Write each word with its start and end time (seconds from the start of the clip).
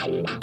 Hello 0.00 0.39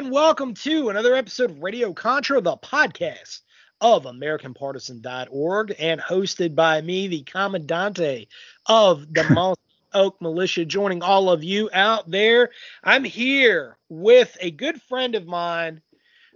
and 0.00 0.10
welcome 0.10 0.54
to 0.54 0.88
another 0.88 1.14
episode 1.14 1.50
of 1.50 1.62
Radio 1.62 1.92
Contra, 1.92 2.40
the 2.40 2.56
podcast 2.56 3.42
of 3.82 4.04
AmericanPartisan.org 4.04 5.74
and 5.78 6.00
hosted 6.00 6.54
by 6.54 6.80
me, 6.80 7.06
the 7.06 7.22
Commandante 7.24 8.26
of 8.64 9.12
the 9.12 9.24
Moss 9.30 9.58
Oak 9.92 10.16
Militia, 10.22 10.64
joining 10.64 11.02
all 11.02 11.28
of 11.28 11.44
you 11.44 11.68
out 11.74 12.10
there. 12.10 12.48
I'm 12.82 13.04
here 13.04 13.76
with 13.90 14.34
a 14.40 14.50
good 14.50 14.80
friend 14.80 15.14
of 15.14 15.26
mine, 15.26 15.82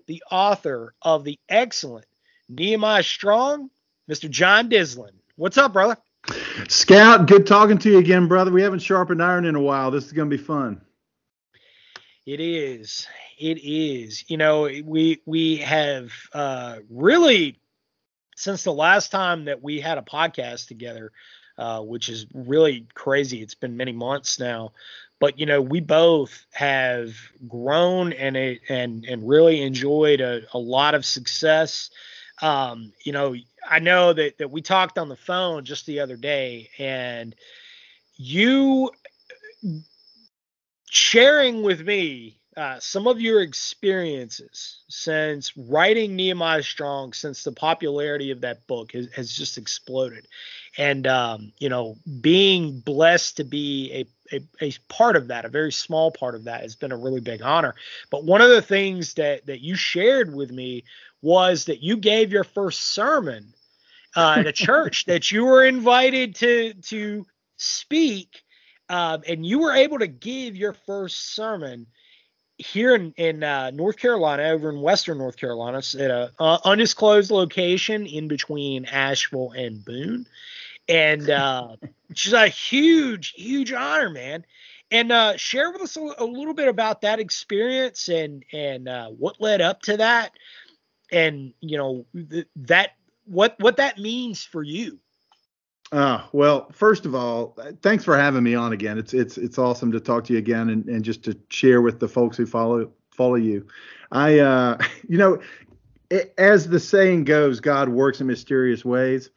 the 0.09 0.23
author 0.31 0.95
of 1.01 1.25
the 1.25 1.39
excellent 1.48 2.05
Nehemiah 2.51 3.03
Strong, 3.03 3.70
Mr. 4.11 4.29
John 4.29 4.69
Dislin. 4.69 5.15
What's 5.37 5.57
up, 5.57 5.73
brother? 5.73 5.97
Scout, 6.69 7.27
good 7.27 7.47
talking 7.47 7.79
to 7.79 7.92
you 7.92 7.97
again, 7.97 8.29
brother. 8.29 8.51
We 8.51 8.61
haven't 8.61 8.81
sharpened 8.81 9.23
iron 9.23 9.47
in 9.47 9.55
a 9.55 9.62
while. 9.62 9.91
This 9.91 10.05
is 10.05 10.12
going 10.12 10.29
to 10.29 10.37
be 10.37 10.42
fun. 10.42 10.83
It 12.27 12.41
is. 12.41 13.07
It 13.38 13.58
is. 13.62 14.24
You 14.28 14.36
know, 14.36 14.62
we 14.62 15.20
we 15.27 15.56
have 15.58 16.12
uh, 16.32 16.78
really 16.90 17.58
since 18.36 18.64
the 18.64 18.72
last 18.72 19.10
time 19.10 19.44
that 19.46 19.62
we 19.62 19.80
had 19.80 19.98
a 19.98 20.02
podcast 20.02 20.68
together, 20.68 21.12
uh, 21.58 21.80
which 21.80 22.08
is 22.08 22.27
really 22.34 22.86
crazy. 22.94 23.42
It's 23.42 23.55
been 23.55 23.77
many 23.77 23.92
months 23.92 24.38
now, 24.38 24.72
but 25.20 25.38
you 25.38 25.46
know, 25.46 25.60
we 25.62 25.80
both 25.80 26.46
have 26.52 27.14
grown 27.48 28.12
and 28.12 28.36
it 28.36 28.60
and 28.68 29.05
and 29.05 29.28
really 29.28 29.62
enjoyed 29.62 30.20
a, 30.20 30.42
a 30.52 30.58
lot 30.58 30.94
of 30.94 31.05
success. 31.05 31.90
Um, 32.42 32.92
you 33.05 33.12
know, 33.12 33.34
I 33.68 33.78
know 33.78 34.12
that 34.12 34.38
that 34.38 34.50
we 34.50 34.62
talked 34.62 34.98
on 34.98 35.08
the 35.08 35.16
phone 35.16 35.64
just 35.64 35.86
the 35.86 36.00
other 36.00 36.16
day, 36.16 36.70
and 36.78 37.34
you 38.17 38.90
sharing 40.90 41.62
with 41.62 41.80
me 41.84 42.39
uh, 42.57 42.79
some 42.79 43.07
of 43.07 43.20
your 43.20 43.42
experiences 43.42 44.83
since 44.89 45.57
writing 45.57 46.15
Nehemiah 46.15 46.63
Strong, 46.63 47.13
since 47.13 47.42
the 47.42 47.53
popularity 47.53 48.31
of 48.31 48.41
that 48.42 48.67
book 48.67 48.92
has, 48.92 49.13
has 49.13 49.33
just 49.33 49.59
exploded. 49.59 50.27
And, 50.77 51.07
um, 51.07 51.53
you 51.59 51.69
know, 51.69 51.97
being 52.20 52.81
blessed 52.81 53.37
to 53.39 53.45
be 53.45 54.07
a, 54.33 54.37
a, 54.37 54.67
a, 54.67 54.73
part 54.89 55.17
of 55.17 55.29
that, 55.29 55.45
a 55.45 55.48
very 55.48 55.73
small 55.73 56.11
part 56.11 56.35
of 56.35 56.45
that, 56.45 56.63
has 56.63 56.77
been 56.77 56.92
a 56.92 56.97
really 56.97 57.20
big 57.20 57.42
honor. 57.42 57.75
But 58.11 58.25
one 58.25 58.41
of 58.41 58.51
the 58.51 58.63
things 58.63 59.15
that, 59.15 59.47
that 59.47 59.61
you 59.61 59.77
shared 59.77 60.35
with 60.35 60.51
me 60.51 60.85
was 61.23 61.67
that 61.67 61.83
you 61.83 61.97
gave 61.97 62.33
your 62.33 62.45
first 62.45 62.92
sermon 62.92 63.53
uh, 64.17 64.36
at 64.39 64.47
a 64.47 64.53
church 64.67 65.07
that 65.07 65.31
you 65.31 65.45
were 65.45 65.65
invited 65.65 66.35
to, 66.36 66.75
to 66.75 67.27
speak 67.57 68.45
um, 68.89 69.23
and 69.27 69.47
you 69.47 69.61
were 69.61 69.73
able 69.73 69.98
to 69.98 70.07
give 70.07 70.57
your 70.57 70.73
first 70.73 71.35
sermon 71.35 71.86
here 72.59 72.95
in, 72.95 73.13
in 73.17 73.42
uh, 73.42 73.70
North 73.70 73.97
Carolina, 73.97 74.45
over 74.45 74.70
in 74.70 74.81
Western 74.81 75.19
North 75.19 75.37
Carolina, 75.37 75.79
at 75.79 76.11
a 76.11 76.31
uh, 76.39 76.59
undisclosed 76.65 77.31
location 77.31 78.07
in 78.07 78.29
between 78.29 78.85
Asheville 78.85 79.53
and 79.53 79.85
Boone, 79.85 80.27
and 80.89 81.29
uh, 81.29 81.77
which 82.09 82.27
is 82.27 82.33
a 82.33 82.48
huge, 82.48 83.35
huge 83.37 83.73
honor, 83.73 84.11
man. 84.11 84.45
And 84.91 85.11
uh, 85.11 85.37
share 85.37 85.73
with 85.73 85.83
us 85.83 85.97
a, 85.97 86.15
a, 86.19 86.25
little 86.25 86.55
bit 86.55 86.69
about 86.69 87.01
that 87.01 87.19
experience 87.19 88.09
and 88.09 88.45
and 88.53 88.89
uh, 88.89 89.09
what 89.09 89.41
led 89.41 89.61
up 89.61 89.83
to 89.83 89.97
that, 89.97 90.33
and 91.11 91.53
you 91.61 91.79
know 91.79 92.07
th- 92.15 92.47
that 92.57 92.91
what 93.25 93.57
what 93.59 93.79
that 93.79 93.98
means 93.98 94.45
for 94.45 94.63
you. 94.63 95.01
Uh, 95.94 96.24
well, 96.32 96.68
first 96.72 97.06
of 97.06 97.14
all, 97.14 97.56
thanks 97.80 98.02
for 98.02 98.18
having 98.18 98.42
me 98.42 98.56
on 98.56 98.72
again. 98.72 98.98
It's 98.98 99.14
it's 99.14 99.38
it's 99.38 99.58
awesome 99.58 99.92
to 99.92 100.00
talk 100.00 100.24
to 100.24 100.32
you 100.32 100.40
again 100.40 100.70
and, 100.70 100.84
and 100.86 101.05
just 101.05 101.22
to 101.22 101.38
share 101.50 101.82
with 101.82 102.00
the 102.00 102.08
folks 102.08 102.36
who 102.36 102.46
follow 102.46 102.90
follow 103.12 103.36
you. 103.36 103.64
I 104.10 104.40
uh, 104.40 104.78
you 105.08 105.18
know, 105.18 105.40
it, 106.10 106.34
as 106.36 106.68
the 106.68 106.80
saying 106.80 107.24
goes, 107.27 107.60
God 107.60 107.88
works 107.88 108.20
in 108.20 108.27
mysterious 108.27 108.84
ways. 108.84 109.30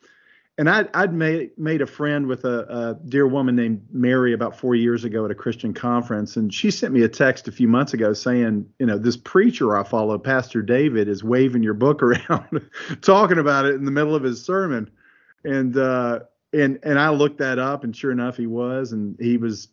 And 0.57 0.67
I'd, 0.67 0.89
I'd 0.95 1.13
made 1.13 1.51
made 1.59 1.83
a 1.83 1.85
friend 1.85 2.25
with 2.25 2.43
a, 2.43 2.61
a 2.61 3.07
dear 3.07 3.27
woman 3.27 3.55
named 3.55 3.85
Mary 3.91 4.33
about 4.33 4.57
four 4.57 4.73
years 4.73 5.03
ago 5.03 5.25
at 5.25 5.29
a 5.29 5.35
Christian 5.35 5.75
conference, 5.75 6.37
and 6.37 6.51
she 6.51 6.71
sent 6.71 6.91
me 6.91 7.03
a 7.03 7.07
text 7.07 7.47
a 7.47 7.51
few 7.51 7.67
months 7.67 7.93
ago 7.93 8.13
saying, 8.13 8.65
you 8.79 8.87
know, 8.87 8.97
this 8.97 9.15
preacher 9.15 9.77
I 9.77 9.83
follow, 9.83 10.17
Pastor 10.17 10.63
David, 10.63 11.07
is 11.07 11.23
waving 11.23 11.61
your 11.61 11.75
book 11.75 12.01
around, 12.31 12.67
talking 13.01 13.37
about 13.37 13.65
it 13.65 13.75
in 13.75 13.85
the 13.85 13.91
middle 13.91 14.15
of 14.15 14.23
his 14.23 14.43
sermon, 14.43 14.89
and 15.43 15.77
uh, 15.77 16.21
and 16.53 16.79
and 16.83 16.99
I 16.99 17.09
looked 17.09 17.39
that 17.39 17.59
up, 17.59 17.83
and 17.83 17.95
sure 17.95 18.11
enough, 18.11 18.37
he 18.37 18.47
was, 18.47 18.91
and 18.91 19.15
he 19.19 19.37
was. 19.37 19.69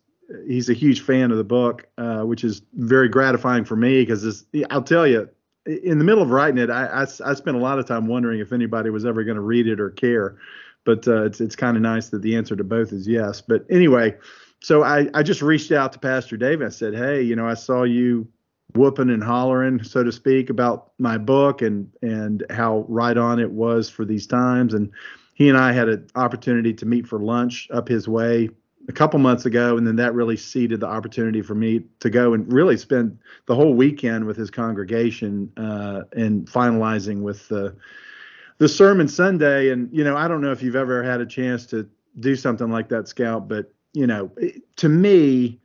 He's 0.47 0.69
a 0.69 0.73
huge 0.73 1.01
fan 1.01 1.29
of 1.29 1.37
the 1.37 1.43
book, 1.43 1.87
uh, 1.99 2.21
which 2.21 2.43
is 2.43 2.63
very 2.73 3.07
gratifying 3.07 3.63
for 3.63 3.75
me 3.75 4.01
because 4.01 4.43
I'll 4.71 4.81
tell 4.81 5.05
you, 5.05 5.29
in 5.67 5.99
the 5.99 6.03
middle 6.03 6.23
of 6.23 6.31
writing 6.31 6.57
it, 6.57 6.71
I, 6.71 6.85
I, 6.85 7.01
I 7.03 7.33
spent 7.35 7.55
a 7.55 7.59
lot 7.59 7.77
of 7.77 7.85
time 7.85 8.07
wondering 8.07 8.39
if 8.39 8.51
anybody 8.51 8.89
was 8.89 9.05
ever 9.05 9.23
going 9.23 9.35
to 9.35 9.41
read 9.41 9.67
it 9.67 9.79
or 9.79 9.91
care. 9.91 10.37
But 10.83 11.07
uh, 11.07 11.25
it's 11.25 11.41
it's 11.41 11.55
kind 11.55 11.77
of 11.77 11.83
nice 11.83 12.09
that 12.09 12.23
the 12.23 12.35
answer 12.35 12.55
to 12.55 12.63
both 12.63 12.91
is 12.91 13.07
yes. 13.07 13.39
But 13.39 13.65
anyway, 13.69 14.15
so 14.61 14.83
I, 14.83 15.09
I 15.13 15.21
just 15.23 15.43
reached 15.43 15.71
out 15.71 15.93
to 15.93 15.99
Pastor 15.99 16.37
David. 16.37 16.65
I 16.65 16.69
said, 16.69 16.95
hey, 16.95 17.21
you 17.21 17.35
know, 17.35 17.47
I 17.47 17.53
saw 17.53 17.83
you 17.83 18.27
whooping 18.73 19.09
and 19.09 19.23
hollering, 19.23 19.83
so 19.83 20.03
to 20.03 20.11
speak, 20.11 20.49
about 20.49 20.91
my 20.97 21.17
book 21.17 21.61
and 21.61 21.87
and 22.01 22.43
how 22.49 22.85
right 22.87 23.17
on 23.17 23.39
it 23.39 23.51
was 23.51 23.89
for 23.89 24.05
these 24.05 24.27
times. 24.27 24.73
And 24.73 24.91
he 25.35 25.49
and 25.49 25.57
I 25.57 25.73
had 25.73 25.89
an 25.89 26.07
opportunity 26.15 26.73
to 26.73 26.85
meet 26.85 27.05
for 27.05 27.19
lunch 27.19 27.67
up 27.71 27.87
his 27.87 28.07
way 28.07 28.49
a 28.87 28.93
couple 28.93 29.19
months 29.19 29.45
ago, 29.45 29.77
and 29.77 29.85
then 29.85 29.97
that 29.97 30.13
really 30.13 30.37
seeded 30.37 30.79
the 30.79 30.87
opportunity 30.87 31.41
for 31.41 31.55
me 31.55 31.83
to 31.99 32.09
go 32.09 32.33
and 32.33 32.51
really 32.51 32.77
spend 32.77 33.19
the 33.45 33.53
whole 33.53 33.73
weekend 33.73 34.25
with 34.25 34.37
his 34.37 34.49
congregation 34.49 35.51
uh, 35.57 36.03
and 36.13 36.47
finalizing 36.47 37.21
with 37.21 37.47
the 37.49 37.75
the 38.57 38.69
sermon 38.69 39.07
Sunday. 39.07 39.69
And 39.69 39.89
you 39.91 40.03
know, 40.03 40.15
I 40.15 40.27
don't 40.27 40.41
know 40.41 40.51
if 40.51 40.63
you've 40.63 40.75
ever 40.75 41.03
had 41.03 41.19
a 41.19 41.25
chance 41.25 41.65
to 41.67 41.87
do 42.19 42.35
something 42.35 42.71
like 42.71 42.87
that, 42.89 43.07
Scout, 43.07 43.47
but 43.47 43.73
you 43.93 44.07
know, 44.07 44.31
to 44.77 44.89
me, 44.89 45.59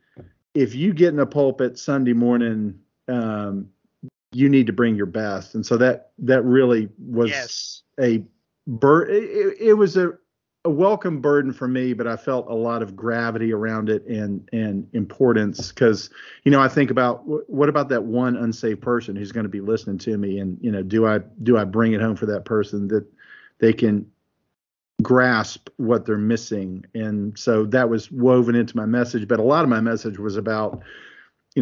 if 0.53 0.75
you 0.75 0.93
get 0.93 1.13
in 1.13 1.19
a 1.19 1.25
pulpit 1.25 1.79
Sunday 1.79 2.13
morning, 2.13 2.77
um, 3.07 3.69
you 4.33 4.49
need 4.49 4.67
to 4.67 4.73
bring 4.73 4.95
your 4.95 5.05
best, 5.05 5.55
and 5.55 5.65
so 5.65 5.77
that 5.77 6.11
that 6.17 6.43
really 6.43 6.89
was 6.97 7.29
yes. 7.29 7.83
a 7.99 8.23
bur- 8.67 9.05
it, 9.05 9.57
it 9.59 9.73
was 9.73 9.97
a, 9.97 10.13
a 10.63 10.69
welcome 10.69 11.21
burden 11.21 11.51
for 11.51 11.67
me, 11.67 11.93
but 11.93 12.07
I 12.07 12.15
felt 12.15 12.47
a 12.47 12.53
lot 12.53 12.83
of 12.83 12.95
gravity 12.95 13.51
around 13.51 13.89
it 13.89 14.05
and 14.05 14.47
and 14.53 14.87
importance 14.93 15.69
because 15.69 16.09
you 16.43 16.51
know 16.51 16.61
I 16.61 16.67
think 16.67 16.91
about 16.91 17.23
what 17.49 17.69
about 17.69 17.89
that 17.89 18.03
one 18.03 18.35
unsaved 18.35 18.81
person 18.81 19.15
who's 19.15 19.31
going 19.31 19.45
to 19.45 19.49
be 19.49 19.61
listening 19.61 19.97
to 19.99 20.17
me, 20.17 20.39
and 20.39 20.57
you 20.61 20.71
know 20.71 20.83
do 20.83 21.07
I 21.07 21.19
do 21.43 21.57
I 21.57 21.63
bring 21.63 21.93
it 21.93 22.01
home 22.01 22.15
for 22.15 22.27
that 22.27 22.45
person 22.45 22.87
that 22.89 23.05
they 23.59 23.73
can 23.73 24.05
grasp 25.01 25.69
what 25.77 26.05
they're 26.05 26.17
missing, 26.17 26.85
and 26.93 27.37
so 27.37 27.65
that 27.65 27.89
was 27.89 28.11
woven 28.11 28.55
into 28.55 28.77
my 28.77 28.85
message. 28.85 29.27
But 29.27 29.39
a 29.39 29.43
lot 29.43 29.63
of 29.63 29.69
my 29.69 29.81
message 29.81 30.19
was 30.19 30.37
about 30.37 30.83
you 31.55 31.61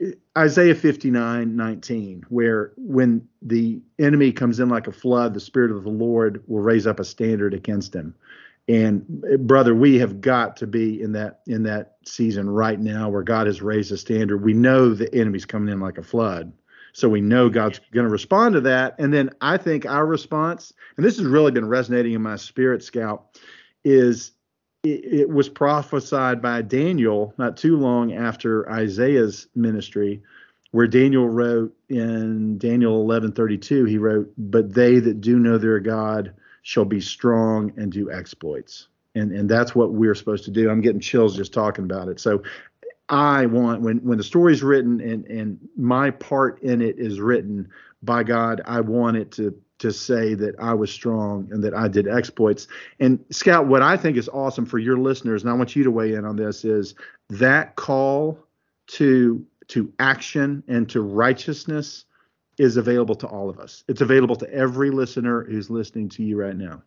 know, 0.00 0.12
Isaiah 0.38 0.74
59, 0.74 1.56
19, 1.56 2.24
where 2.28 2.72
when 2.76 3.26
the 3.42 3.80
enemy 3.98 4.30
comes 4.30 4.60
in 4.60 4.68
like 4.68 4.86
a 4.86 4.92
flood, 4.92 5.34
the 5.34 5.40
Spirit 5.40 5.72
of 5.72 5.82
the 5.82 5.90
Lord 5.90 6.42
will 6.46 6.60
raise 6.60 6.86
up 6.86 7.00
a 7.00 7.04
standard 7.04 7.52
against 7.52 7.94
him. 7.94 8.14
And 8.68 9.24
eh, 9.30 9.36
brother, 9.36 9.74
we 9.74 9.98
have 9.98 10.20
got 10.20 10.56
to 10.58 10.66
be 10.66 11.00
in 11.00 11.12
that 11.12 11.40
in 11.46 11.64
that 11.64 11.96
season 12.04 12.48
right 12.48 12.78
now 12.78 13.08
where 13.08 13.22
God 13.22 13.46
has 13.46 13.62
raised 13.62 13.92
a 13.92 13.96
standard. 13.96 14.38
We 14.38 14.54
know 14.54 14.94
the 14.94 15.12
enemy's 15.14 15.44
coming 15.44 15.72
in 15.72 15.80
like 15.80 15.98
a 15.98 16.02
flood. 16.02 16.52
So 16.92 17.08
we 17.08 17.20
know 17.20 17.50
God's 17.50 17.80
going 17.92 18.06
to 18.06 18.10
respond 18.10 18.54
to 18.54 18.60
that. 18.62 18.94
And 18.98 19.12
then 19.12 19.30
I 19.42 19.58
think 19.58 19.84
our 19.84 20.06
response, 20.06 20.72
and 20.96 21.04
this 21.04 21.18
has 21.18 21.26
really 21.26 21.50
been 21.50 21.68
resonating 21.68 22.14
in 22.14 22.22
my 22.22 22.36
spirit, 22.36 22.82
Scout, 22.82 23.38
is 23.84 24.32
it, 24.92 25.28
was 25.28 25.48
prophesied 25.48 26.40
by 26.40 26.62
Daniel 26.62 27.34
not 27.38 27.56
too 27.56 27.76
long 27.76 28.12
after 28.12 28.70
Isaiah's 28.70 29.48
ministry, 29.54 30.22
where 30.70 30.86
Daniel 30.86 31.28
wrote 31.28 31.74
in 31.88 32.58
Daniel 32.58 33.04
11:32, 33.04 33.84
he 33.84 33.98
wrote, 33.98 34.32
"But 34.36 34.72
they 34.72 34.98
that 34.98 35.20
do 35.20 35.38
know 35.38 35.58
their 35.58 35.80
God 35.80 36.32
shall 36.62 36.84
be 36.84 37.00
strong 37.00 37.72
and 37.76 37.92
do 37.92 38.10
exploits." 38.10 38.88
And 39.14 39.32
and 39.32 39.48
that's 39.48 39.74
what 39.74 39.92
we're 39.92 40.14
supposed 40.14 40.44
to 40.44 40.50
do. 40.50 40.68
I'm 40.68 40.80
getting 40.80 41.00
chills 41.00 41.36
just 41.36 41.52
talking 41.52 41.84
about 41.84 42.08
it. 42.08 42.20
So 42.20 42.42
I 43.08 43.46
want 43.46 43.82
when 43.82 43.98
when 43.98 44.18
the 44.18 44.24
story's 44.24 44.62
written 44.62 45.00
and 45.00 45.26
and 45.26 45.58
my 45.76 46.10
part 46.10 46.62
in 46.62 46.82
it 46.82 46.98
is 46.98 47.20
written 47.20 47.68
by 48.02 48.24
God, 48.24 48.62
I 48.64 48.80
want 48.80 49.16
it 49.16 49.30
to 49.32 49.54
to 49.78 49.92
say 49.92 50.34
that 50.34 50.54
I 50.58 50.74
was 50.74 50.90
strong 50.90 51.48
and 51.50 51.62
that 51.64 51.74
I 51.74 51.88
did 51.88 52.08
exploits. 52.08 52.68
And 53.00 53.22
Scout, 53.30 53.66
what 53.66 53.82
I 53.82 53.96
think 53.96 54.16
is 54.16 54.28
awesome 54.28 54.66
for 54.66 54.78
your 54.78 54.96
listeners, 54.96 55.42
and 55.42 55.50
I 55.50 55.54
want 55.54 55.76
you 55.76 55.84
to 55.84 55.90
weigh 55.90 56.14
in 56.14 56.24
on 56.24 56.36
this, 56.36 56.64
is 56.64 56.94
that 57.30 57.76
call 57.76 58.38
to 58.88 59.44
to 59.68 59.92
action 59.98 60.62
and 60.68 60.88
to 60.88 61.00
righteousness 61.02 62.04
is 62.56 62.76
available 62.76 63.16
to 63.16 63.26
all 63.26 63.50
of 63.50 63.58
us. 63.58 63.84
It's 63.88 64.00
available 64.00 64.36
to 64.36 64.52
every 64.52 64.90
listener 64.90 65.44
who's 65.44 65.68
listening 65.68 66.08
to 66.10 66.22
you 66.22 66.40
right 66.40 66.56
now. 66.56 66.82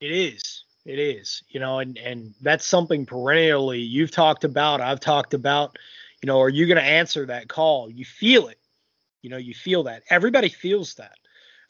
It 0.00 0.12
is. 0.12 0.64
It 0.86 0.98
is. 0.98 1.42
You 1.48 1.60
know, 1.60 1.80
and 1.80 1.98
and 1.98 2.34
that's 2.40 2.64
something 2.64 3.04
perennially 3.04 3.80
you've 3.80 4.12
talked 4.12 4.44
about, 4.44 4.80
I've 4.80 5.00
talked 5.00 5.34
about. 5.34 5.76
You 6.22 6.26
know, 6.26 6.40
are 6.40 6.48
you 6.48 6.66
going 6.66 6.78
to 6.78 6.82
answer 6.82 7.26
that 7.26 7.48
call? 7.48 7.90
You 7.90 8.04
feel 8.04 8.48
it 8.48 8.58
you 9.22 9.30
know, 9.30 9.36
you 9.36 9.54
feel 9.54 9.84
that. 9.84 10.02
Everybody 10.10 10.48
feels 10.48 10.94
that. 10.94 11.16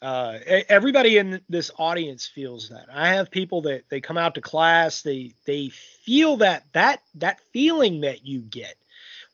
Uh, 0.01 0.39
everybody 0.69 1.17
in 1.17 1.41
this 1.49 1.71
audience 1.77 2.25
feels 2.25 2.69
that. 2.69 2.85
I 2.93 3.09
have 3.15 3.29
people 3.29 3.63
that 3.63 3.83
they 3.89 3.99
come 3.99 4.17
out 4.17 4.35
to 4.35 4.41
class, 4.41 5.01
they 5.01 5.33
they 5.45 5.69
feel 5.69 6.37
that 6.37 6.63
that 6.71 7.01
that 7.15 7.41
feeling 7.51 8.01
that 8.01 8.25
you 8.25 8.39
get, 8.39 8.75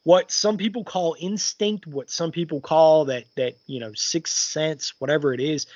what 0.03 0.31
some 0.31 0.57
people 0.57 0.83
call 0.83 1.15
instinct, 1.19 1.85
what 1.85 2.09
some 2.09 2.31
people 2.31 2.61
call 2.61 3.05
that 3.05 3.25
that 3.35 3.57
you 3.67 3.79
know 3.79 3.93
sixth 3.93 4.35
sense, 4.35 4.93
whatever 4.97 5.33
it 5.33 5.39
is. 5.39 5.67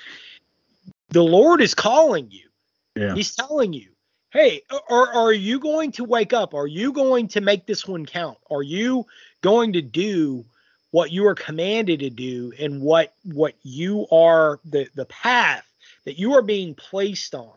The 1.10 1.22
Lord 1.22 1.60
is 1.60 1.74
calling 1.74 2.28
you. 2.30 2.48
Yeah. 2.96 3.14
He's 3.14 3.36
telling 3.36 3.72
you, 3.72 3.90
hey, 4.30 4.62
are 4.88 5.12
are 5.12 5.32
you 5.32 5.60
going 5.60 5.92
to 5.92 6.04
wake 6.04 6.32
up? 6.32 6.52
Are 6.52 6.66
you 6.66 6.92
going 6.92 7.28
to 7.28 7.40
make 7.40 7.64
this 7.64 7.86
one 7.86 8.06
count? 8.06 8.38
Are 8.50 8.62
you 8.62 9.06
going 9.40 9.74
to 9.74 9.82
do 9.82 10.46
what 10.90 11.12
you 11.12 11.26
are 11.26 11.34
commanded 11.34 12.00
to 12.00 12.10
do 12.10 12.52
and 12.58 12.80
what 12.82 13.14
what 13.24 13.54
you 13.62 14.06
are 14.10 14.60
the 14.64 14.88
the 14.94 15.06
path 15.06 15.66
that 16.04 16.18
you 16.18 16.34
are 16.34 16.42
being 16.42 16.74
placed 16.74 17.34
on 17.34 17.52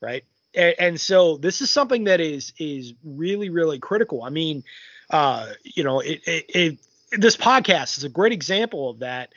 right 0.00 0.24
and, 0.54 0.74
and 0.78 1.00
so 1.00 1.36
this 1.36 1.60
is 1.60 1.70
something 1.70 2.04
that 2.04 2.20
is 2.20 2.52
is 2.58 2.94
really 3.04 3.50
really 3.50 3.78
critical 3.78 4.22
i 4.22 4.30
mean 4.30 4.62
uh 5.10 5.46
you 5.62 5.84
know 5.84 6.00
it, 6.00 6.20
it, 6.26 6.44
it 6.48 6.78
this 7.12 7.36
podcast 7.36 7.98
is 7.98 8.04
a 8.04 8.08
great 8.08 8.32
example 8.32 8.90
of 8.90 9.00
that 9.00 9.32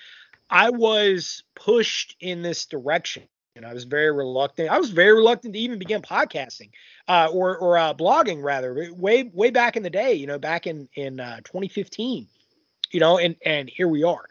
i 0.50 0.70
was 0.70 1.44
pushed 1.56 2.16
in 2.20 2.42
this 2.42 2.66
direction 2.66 3.24
and 3.54 3.66
I 3.66 3.74
was 3.74 3.84
very 3.84 4.12
reluctant. 4.14 4.70
I 4.70 4.80
was 4.80 4.92
very 4.92 5.14
reluctant 5.14 5.54
to 5.54 5.60
even 5.60 5.78
begin 5.78 6.02
podcasting, 6.02 6.70
uh, 7.10 7.28
or 7.34 7.58
or 7.58 7.78
uh, 7.78 7.94
blogging 7.94 8.42
rather, 8.42 8.88
way 8.94 9.24
way 9.24 9.50
back 9.50 9.76
in 9.76 9.84
the 9.84 9.90
day. 9.90 10.14
You 10.14 10.26
know, 10.26 10.40
back 10.40 10.68
in 10.68 10.88
in 10.96 11.20
uh, 11.20 11.42
2015 11.44 12.28
you 12.92 13.00
know, 13.00 13.18
and 13.18 13.36
and 13.46 13.70
here 13.70 13.88
we 13.88 14.04
are. 14.04 14.26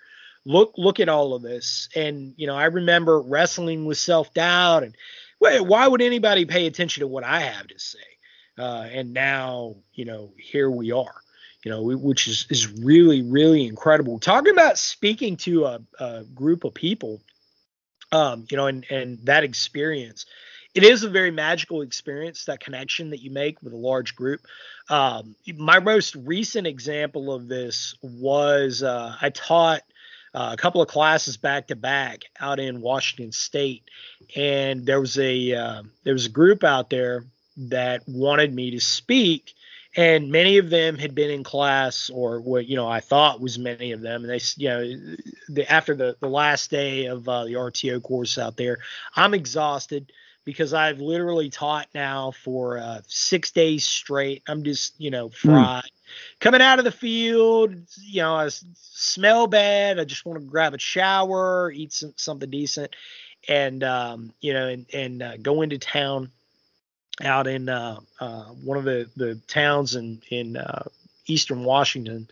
Look 0.45 0.75
look 0.77 1.01
at 1.01 1.09
all 1.09 1.35
of 1.35 1.43
this, 1.43 1.89
and 1.95 2.35
you 2.37 2.47
know, 2.47 2.57
I 2.57 2.67
remember 2.67 3.21
wrestling 3.21 3.85
with 3.85 3.99
self 3.99 4.33
doubt 4.33 4.85
and 4.85 4.97
wait, 5.41 5.61
why 5.61 5.87
would 5.87 6.03
anybody 6.03 6.45
pay 6.45 6.67
attention 6.67 7.01
to 7.01 7.07
what 7.07 7.25
I 7.25 7.41
have 7.41 7.67
to 7.69 7.79
say? 7.79 7.99
Uh, 8.59 8.87
and 8.91 9.13
now, 9.13 9.77
you 9.95 10.05
know, 10.05 10.33
here 10.37 10.71
we 10.71 10.93
are. 10.93 11.15
You 11.65 11.71
know, 11.71 11.83
which 11.83 12.27
is 12.27 12.47
is 12.49 12.73
really 12.73 13.21
really 13.21 13.67
incredible. 13.67 14.19
Talking 14.19 14.53
about 14.53 14.79
speaking 14.79 15.37
to 15.39 15.67
a, 15.67 15.81
a 15.99 16.25
group 16.35 16.65
of 16.65 16.73
people, 16.73 17.21
um, 18.13 18.47
you 18.51 18.57
know, 18.57 18.67
and 18.67 18.87
and 18.91 19.19
that 19.25 19.45
experience 19.45 20.25
it 20.75 20.85
is 20.85 21.03
a 21.03 21.11
very 21.11 21.31
magical 21.31 21.83
experience 21.83 22.45
that 22.45 22.61
connection 22.61 23.11
that 23.11 23.21
you 23.21 23.31
make 23.31 23.63
with 23.63 23.73
a 23.73 23.77
large 23.77 24.15
group. 24.15 24.41
Um, 24.89 25.35
my 25.57 25.81
most 25.81 26.15
recent 26.15 26.67
example 26.67 27.33
of 27.33 27.49
this 27.49 27.95
was 28.03 28.83
uh, 28.83 29.17
i 29.21 29.31
taught 29.31 29.83
uh, 30.35 30.51
a 30.53 30.57
couple 30.57 30.81
of 30.81 30.89
classes 30.89 31.37
back 31.37 31.69
to 31.69 31.77
back 31.77 32.23
out 32.41 32.59
in 32.59 32.81
washington 32.81 33.33
state 33.33 33.85
and 34.37 34.85
there 34.87 35.01
was 35.01 35.19
a 35.19 35.55
uh, 35.55 35.83
there 36.05 36.13
was 36.13 36.27
a 36.27 36.31
group 36.31 36.65
out 36.65 36.91
there 36.91 37.25
that 37.57 38.03
wanted 38.09 38.55
me 38.55 38.73
to 38.73 38.81
speak 38.81 39.55
and 39.97 40.31
many 40.31 40.59
of 40.59 40.71
them 40.71 40.97
had 40.97 41.15
been 41.15 41.31
in 41.31 41.43
class 41.45 42.11
or 42.11 42.41
what 42.41 42.67
you 42.67 42.77
know 42.77 42.89
i 42.89 43.01
thought 43.01 43.41
was 43.41 43.59
many 43.59 43.93
of 43.93 44.01
them 44.01 44.25
and 44.25 44.31
they 44.31 44.41
you 44.57 44.69
know 44.69 45.17
the, 45.49 45.71
after 45.71 45.95
the, 45.95 46.17
the 46.21 46.29
last 46.29 46.71
day 46.71 47.07
of 47.07 47.29
uh, 47.29 47.45
the 47.45 47.53
rto 47.55 48.03
course 48.03 48.39
out 48.39 48.57
there 48.57 48.79
i'm 49.17 49.35
exhausted 49.35 50.13
because 50.45 50.73
I've 50.75 51.01
literally 51.01 51.51
taught 51.51 51.89
now 51.95 52.31
for 52.31 52.79
uh, 52.79 53.01
six 53.07 53.51
days 53.51 53.85
straight. 53.85 54.43
I'm 54.49 54.63
just, 54.63 54.99
you 55.01 55.11
know, 55.11 55.29
hmm. 55.29 55.49
fried. 55.49 55.85
Mm. 55.85 55.91
Coming 56.41 56.61
out 56.61 56.79
of 56.79 56.85
the 56.85 56.93
field, 56.93 57.75
you 58.03 58.23
know, 58.23 58.35
I 58.35 58.49
smell 58.75 59.47
bad. 59.47 60.01
I 60.01 60.05
just 60.05 60.27
want 60.27 60.41
to 60.41 60.45
grab 60.45 60.75
a 60.75 60.79
shower, 60.79 61.71
eat 61.71 61.93
some, 61.93 62.15
something 62.17 62.51
decent, 62.51 62.97
and 63.49 63.85
um, 63.85 64.33
you 64.41 64.53
know, 64.53 64.67
and 64.67 64.87
and 64.93 65.23
uh, 65.23 65.37
go 65.37 65.63
into 65.63 65.79
town 65.79 66.33
out 67.23 67.47
in 67.47 67.69
uh, 67.69 68.01
uh, 68.19 68.45
one 68.47 68.77
of 68.77 68.85
the 68.85 69.09
the 69.15 69.37
towns 69.47 69.95
in 69.95 70.21
in 70.31 70.57
uh, 70.57 70.83
eastern 71.27 71.63
Washington, 71.63 72.29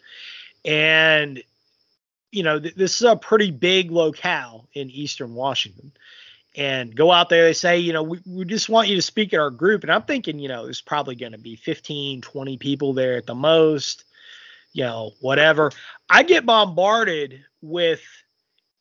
and 0.64 1.40
you 2.32 2.42
know, 2.42 2.58
th- 2.58 2.74
this 2.74 2.96
is 2.96 3.02
a 3.02 3.14
pretty 3.14 3.52
big 3.52 3.92
locale 3.92 4.66
in 4.74 4.90
eastern 4.90 5.34
Washington 5.34 5.92
and 6.56 6.94
go 6.94 7.12
out 7.12 7.28
there. 7.28 7.44
They 7.44 7.52
say, 7.52 7.78
you 7.78 7.92
know, 7.92 8.02
we, 8.02 8.20
we 8.26 8.44
just 8.44 8.68
want 8.68 8.88
you 8.88 8.96
to 8.96 9.02
speak 9.02 9.32
at 9.32 9.40
our 9.40 9.50
group. 9.50 9.82
And 9.82 9.92
I'm 9.92 10.02
thinking, 10.02 10.38
you 10.38 10.48
know, 10.48 10.64
there's 10.64 10.80
probably 10.80 11.14
going 11.14 11.32
to 11.32 11.38
be 11.38 11.56
15, 11.56 12.22
20 12.22 12.56
people 12.56 12.92
there 12.92 13.16
at 13.16 13.26
the 13.26 13.34
most, 13.34 14.04
you 14.72 14.84
know, 14.84 15.12
whatever. 15.20 15.70
I 16.08 16.22
get 16.22 16.46
bombarded 16.46 17.44
with 17.60 18.02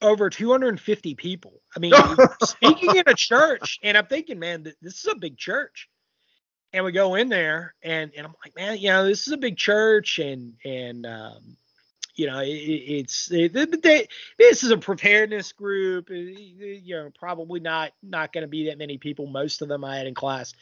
over 0.01 0.29
250 0.29 1.15
people. 1.15 1.61
I 1.75 1.79
mean, 1.79 1.93
speaking 2.43 2.95
in 2.95 3.03
a 3.07 3.13
church, 3.13 3.79
and 3.83 3.97
I'm 3.97 4.07
thinking, 4.07 4.39
man, 4.39 4.63
this 4.81 4.99
is 4.99 5.07
a 5.07 5.15
big 5.15 5.37
church. 5.37 5.89
And 6.73 6.83
we 6.83 6.91
go 6.91 7.15
in 7.15 7.29
there, 7.29 7.75
and 7.81 8.11
and 8.15 8.27
I'm 8.27 8.35
like, 8.43 8.55
man, 8.55 8.77
you 8.77 8.89
know, 8.89 9.05
this 9.05 9.25
is 9.25 9.31
a 9.31 9.37
big 9.37 9.55
church, 9.55 10.19
and 10.19 10.53
and 10.65 11.05
um, 11.05 11.57
you 12.17 12.25
know, 12.25 12.39
it, 12.39 12.49
it's 12.49 13.31
it, 13.31 13.53
they, 13.83 14.07
this 14.37 14.63
is 14.63 14.71
a 14.71 14.77
preparedness 14.77 15.51
group. 15.51 16.09
Uh, 16.09 16.15
you 16.15 16.95
know, 16.95 17.11
probably 17.17 17.59
not 17.59 17.93
not 18.03 18.33
going 18.33 18.41
to 18.41 18.47
be 18.47 18.65
that 18.65 18.77
many 18.77 18.97
people. 18.97 19.27
Most 19.27 19.61
of 19.61 19.69
them 19.69 19.85
I 19.85 19.97
had 19.97 20.07
in 20.07 20.15
class, 20.15 20.53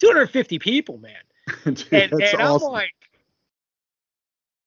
250 0.00 0.58
people, 0.58 0.98
man. 0.98 1.14
Dude, 1.64 1.86
and, 1.92 2.12
and 2.12 2.42
awesome. 2.42 2.66
I'm 2.66 2.72
like, 2.72 2.92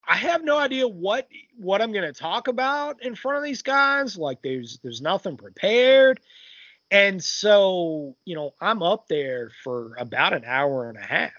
I 0.07 0.15
have 0.15 0.43
no 0.43 0.57
idea 0.57 0.87
what 0.87 1.27
what 1.57 1.81
I'm 1.81 1.91
going 1.91 2.11
to 2.11 2.17
talk 2.17 2.47
about 2.47 3.03
in 3.03 3.13
front 3.13 3.37
of 3.37 3.43
these 3.43 3.61
guys. 3.61 4.17
Like, 4.17 4.41
there's 4.41 4.79
there's 4.81 5.01
nothing 5.01 5.37
prepared. 5.37 6.21
And 6.89 7.23
so, 7.23 8.15
you 8.25 8.35
know, 8.35 8.53
I'm 8.59 8.83
up 8.83 9.07
there 9.07 9.51
for 9.63 9.95
about 9.97 10.33
an 10.33 10.43
hour 10.45 10.89
and 10.89 10.97
a 10.97 11.01
half. 11.01 11.31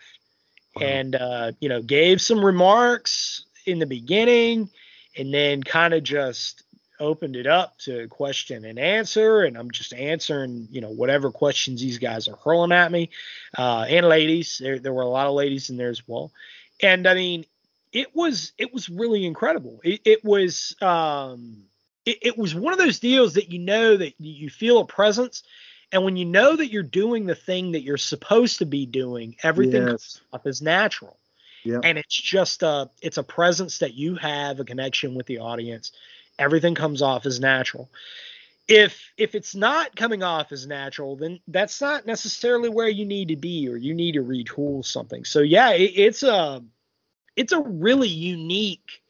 Wow. 0.77 0.87
And 0.87 1.15
uh, 1.15 1.53
you 1.61 1.71
know, 1.71 1.83
gave 1.83 2.21
some 2.21 2.45
remarks 2.45 3.45
in 3.65 3.79
the 3.79 3.87
beginning 3.87 4.71
and 5.17 5.33
then 5.33 5.63
kind 5.63 5.95
of 5.95 6.03
just 6.03 6.63
opened 7.01 7.37
it 7.37 7.47
up 7.47 7.77
to 7.79 8.07
question 8.09 8.65
and 8.65 8.79
answer 8.79 9.43
and 9.43 9.59
i'm 9.59 9.73
just 9.73 9.93
answering 9.93 10.69
you 10.71 10.81
know 10.81 10.91
whatever 10.91 11.33
questions 11.33 11.81
these 11.81 11.99
guys 11.99 12.29
are 12.29 12.37
hurling 12.45 12.71
at 12.71 12.93
me. 12.93 13.11
Uh, 13.59 13.85
and 13.89 14.07
ladies 14.07 14.59
there, 14.59 14.79
there 14.79 14.93
were 14.93 15.03
a 15.03 15.09
lot 15.09 15.27
of 15.27 15.35
ladies 15.35 15.69
in 15.69 15.77
there 15.77 15.91
as 15.91 16.07
well. 16.07 16.31
And 16.81 17.07
i 17.07 17.15
mean 17.15 17.45
it 17.93 18.15
was 18.15 18.53
it 18.59 18.73
was 18.73 18.89
really 18.89 19.27
incredible. 19.27 19.81
It, 19.85 20.01
it 20.05 20.25
was 20.25 20.75
um 20.81 21.65
it, 22.07 22.19
it 22.23 22.39
was 22.39 22.55
one 22.55 22.73
of 22.73 22.79
those 22.79 22.99
deals 22.99 23.35
that 23.35 23.53
you 23.53 23.59
know 23.59 23.97
that 23.97 24.15
you 24.19 24.51
feel 24.51 24.79
a 24.79 24.87
presence. 24.87 25.43
And 25.93 26.05
when 26.05 26.17
you 26.17 26.25
know 26.25 26.57
that 26.57 26.73
you're 26.73 26.83
doing 26.83 27.27
the 27.27 27.35
thing 27.35 27.73
that 27.73 27.83
you're 27.83 27.99
supposed 27.99 28.59
to 28.59 28.67
be 28.67 28.87
doing 28.87 29.37
everything 29.43 29.89
yes. 29.89 30.21
up 30.33 30.47
is 30.47 30.63
natural 30.63 31.19
Yeah. 31.65 31.81
And 31.83 31.99
it's 31.99 32.15
just 32.15 32.63
a 32.63 32.91
it's 33.01 33.19
a 33.19 33.23
presence 33.23 33.79
that 33.79 33.95
you 33.95 34.17
have 34.17 34.61
a 34.61 34.65
connection 34.65 35.15
with 35.15 35.27
the 35.27 35.39
audience. 35.39 35.93
Everything 36.39 36.75
comes 36.75 37.03
off 37.03 37.27
as 37.27 37.41
natural. 37.41 37.91
If 38.69 39.13
if 39.17 39.35
it's 39.35 39.55
not 39.55 39.97
coming 39.97 40.23
off 40.23 40.53
as 40.53 40.67
natural, 40.67 41.17
then 41.17 41.41
that's 41.49 41.81
not 41.81 42.07
necessarily 42.07 42.69
where 42.69 42.89
you 42.89 43.05
need 43.05 43.29
to 43.29 43.37
be 43.37 43.69
or 43.69 43.77
you 43.77 43.95
need 43.95 44.13
to 44.13 44.23
retool 44.23 44.85
something. 44.85 45.25
So 45.25 45.41
yeah, 45.41 45.73
it, 45.73 45.93
it's 45.95 46.23
a 46.23 46.63
it's 47.37 47.53
a 47.53 47.61
really 47.61 48.09
unique 48.09 49.03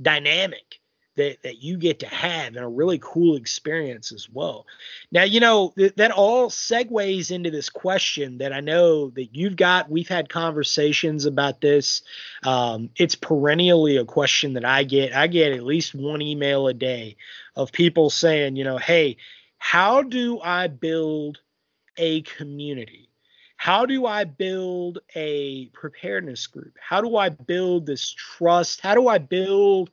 dynamic 0.00 0.77
that, 1.18 1.42
that 1.42 1.62
you 1.62 1.76
get 1.76 1.98
to 1.98 2.06
have 2.06 2.56
and 2.56 2.64
a 2.64 2.68
really 2.68 2.98
cool 3.02 3.36
experience 3.36 4.10
as 4.12 4.28
well. 4.30 4.66
Now, 5.12 5.24
you 5.24 5.40
know, 5.40 5.74
th- 5.76 5.94
that 5.96 6.12
all 6.12 6.48
segues 6.48 7.30
into 7.30 7.50
this 7.50 7.68
question 7.68 8.38
that 8.38 8.52
I 8.52 8.60
know 8.60 9.10
that 9.10 9.34
you've 9.36 9.56
got. 9.56 9.90
We've 9.90 10.08
had 10.08 10.28
conversations 10.28 11.26
about 11.26 11.60
this. 11.60 12.02
Um, 12.44 12.90
it's 12.96 13.14
perennially 13.14 13.96
a 13.96 14.04
question 14.04 14.54
that 14.54 14.64
I 14.64 14.84
get. 14.84 15.14
I 15.14 15.26
get 15.26 15.52
at 15.52 15.64
least 15.64 15.94
one 15.94 16.22
email 16.22 16.68
a 16.68 16.74
day 16.74 17.16
of 17.54 17.72
people 17.72 18.10
saying, 18.10 18.56
you 18.56 18.64
know, 18.64 18.78
hey, 18.78 19.16
how 19.58 20.02
do 20.02 20.40
I 20.40 20.68
build 20.68 21.38
a 21.96 22.22
community? 22.22 23.10
How 23.56 23.86
do 23.86 24.06
I 24.06 24.22
build 24.22 25.00
a 25.16 25.66
preparedness 25.66 26.46
group? 26.46 26.76
How 26.80 27.00
do 27.00 27.16
I 27.16 27.28
build 27.28 27.86
this 27.86 28.08
trust? 28.08 28.80
How 28.80 28.94
do 28.94 29.08
I 29.08 29.18
build 29.18 29.90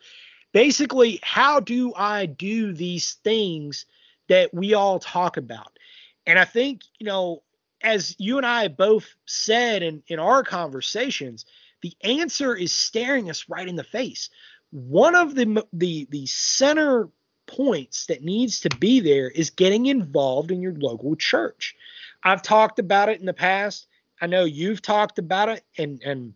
basically, 0.55 1.19
how 1.21 1.59
do 1.59 1.93
I 1.95 2.27
do 2.27 2.71
these 2.71 3.15
things 3.25 3.85
that 4.29 4.53
we 4.53 4.73
all 4.73 4.99
talk 4.99 5.35
about? 5.35 5.77
And 6.25 6.39
I 6.39 6.45
think, 6.45 6.83
you 6.97 7.05
know, 7.05 7.43
as 7.83 8.15
you 8.19 8.37
and 8.37 8.45
I 8.45 8.69
both 8.69 9.05
said 9.25 9.83
in, 9.83 10.01
in 10.07 10.17
our 10.17 10.43
conversations, 10.43 11.45
the 11.81 11.93
answer 12.01 12.55
is 12.55 12.71
staring 12.71 13.29
us 13.29 13.49
right 13.49 13.67
in 13.67 13.75
the 13.75 13.83
face. 13.83 14.29
One 14.71 15.13
of 15.13 15.35
the 15.35 15.65
the 15.73 16.07
the 16.09 16.25
center 16.25 17.09
points 17.47 18.05
that 18.05 18.23
needs 18.23 18.61
to 18.61 18.69
be 18.79 19.01
there 19.01 19.29
is 19.29 19.49
getting 19.49 19.87
involved 19.87 20.51
in 20.51 20.61
your 20.61 20.73
local 20.73 21.17
church. 21.17 21.75
I've 22.23 22.41
talked 22.41 22.79
about 22.79 23.09
it 23.09 23.19
in 23.19 23.25
the 23.25 23.33
past. 23.33 23.87
I 24.21 24.27
know 24.27 24.45
you've 24.45 24.81
talked 24.81 25.19
about 25.19 25.49
it 25.49 25.65
and 25.77 26.01
and 26.01 26.33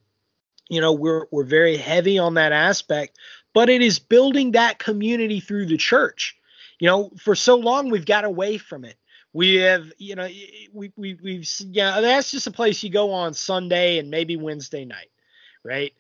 you 0.70 0.82
know 0.82 0.92
we're 0.92 1.26
we're 1.32 1.46
very 1.46 1.78
heavy 1.78 2.20
on 2.20 2.34
that 2.34 2.52
aspect 2.52 3.18
but 3.60 3.70
it 3.70 3.82
is 3.82 4.00
building 4.00 4.54
that 4.54 4.80
community 4.80 5.42
through 5.42 5.66
the 5.66 5.76
church. 5.76 6.38
You 6.80 6.88
know, 6.88 7.12
for 7.20 7.36
so 7.36 7.58
long 7.58 7.90
we've 7.90 8.06
got 8.06 8.24
away 8.24 8.58
from 8.58 8.86
it. 8.86 8.96
We 9.34 9.56
have, 9.56 9.92
you 9.98 10.16
know, 10.16 10.30
we 10.72 10.94
we 10.96 11.18
we've 11.22 11.54
yeah, 11.68 12.00
that's 12.00 12.32
just 12.32 12.48
a 12.48 12.52
place 12.52 12.82
you 12.82 12.90
go 12.90 13.12
on 13.12 13.34
Sunday 13.34 13.98
and 13.98 14.10
maybe 14.10 14.38
Wednesday 14.38 14.86
night, 14.86 15.12
right? 15.62 15.92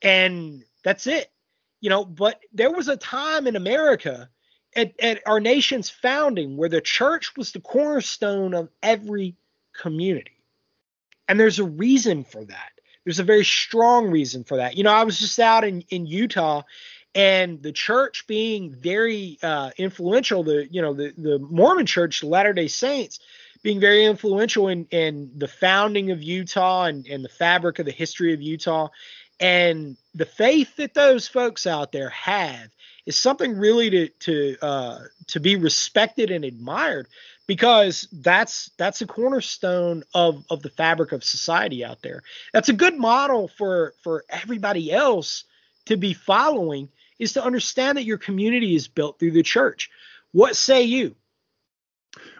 And 0.00 0.62
that's 0.84 1.08
it. 1.08 1.32
You 1.80 1.90
know, 1.90 2.04
but 2.04 2.38
there 2.52 2.70
was 2.70 2.86
a 2.86 2.96
time 2.96 3.48
in 3.48 3.56
America 3.56 4.28
at, 4.76 4.94
at 5.00 5.20
our 5.26 5.40
nation's 5.40 5.90
founding 5.90 6.56
where 6.56 6.68
the 6.68 6.80
church 6.80 7.36
was 7.36 7.50
the 7.50 7.58
cornerstone 7.58 8.54
of 8.54 8.68
every 8.80 9.34
community. 9.76 10.38
And 11.28 11.40
there's 11.40 11.58
a 11.58 11.64
reason 11.64 12.22
for 12.22 12.44
that. 12.44 12.70
There's 13.04 13.18
a 13.20 13.24
very 13.24 13.44
strong 13.44 14.08
reason 14.08 14.44
for 14.44 14.58
that. 14.58 14.76
You 14.76 14.84
know, 14.84 14.92
I 14.92 15.02
was 15.02 15.18
just 15.18 15.40
out 15.40 15.64
in, 15.64 15.82
in 15.88 16.06
Utah 16.06 16.62
and 17.14 17.62
the 17.62 17.72
church 17.72 18.26
being 18.26 18.74
very 18.74 19.38
uh, 19.42 19.70
influential 19.76 20.42
the 20.42 20.66
you 20.70 20.82
know 20.82 20.94
the 20.94 21.12
the 21.16 21.38
mormon 21.38 21.86
church 21.86 22.20
the 22.20 22.26
latter 22.26 22.52
day 22.52 22.68
saints 22.68 23.20
being 23.62 23.80
very 23.80 24.04
influential 24.04 24.68
in 24.68 24.86
in 24.90 25.30
the 25.36 25.48
founding 25.48 26.10
of 26.10 26.22
utah 26.22 26.84
and, 26.84 27.06
and 27.06 27.24
the 27.24 27.28
fabric 27.28 27.78
of 27.78 27.86
the 27.86 27.92
history 27.92 28.34
of 28.34 28.42
utah 28.42 28.88
and 29.40 29.96
the 30.14 30.26
faith 30.26 30.76
that 30.76 30.94
those 30.94 31.28
folks 31.28 31.66
out 31.66 31.92
there 31.92 32.10
have 32.10 32.68
is 33.06 33.16
something 33.16 33.56
really 33.56 33.90
to 33.90 34.08
to 34.08 34.56
uh, 34.62 34.98
to 35.28 35.40
be 35.40 35.56
respected 35.56 36.30
and 36.30 36.44
admired 36.44 37.08
because 37.46 38.06
that's 38.12 38.70
that's 38.76 39.00
a 39.00 39.06
cornerstone 39.06 40.02
of 40.12 40.44
of 40.50 40.62
the 40.62 40.70
fabric 40.70 41.12
of 41.12 41.24
society 41.24 41.84
out 41.84 42.02
there. 42.02 42.22
That's 42.52 42.68
a 42.68 42.74
good 42.74 42.98
model 42.98 43.48
for 43.48 43.94
for 44.02 44.24
everybody 44.28 44.92
else 44.92 45.44
to 45.86 45.96
be 45.96 46.12
following 46.12 46.90
is 47.18 47.32
to 47.34 47.44
understand 47.44 47.98
that 47.98 48.04
your 48.04 48.18
community 48.18 48.74
is 48.74 48.88
built 48.88 49.18
through 49.18 49.32
the 49.32 49.42
church. 49.42 49.90
What 50.32 50.56
say 50.56 50.82
you? 50.82 51.14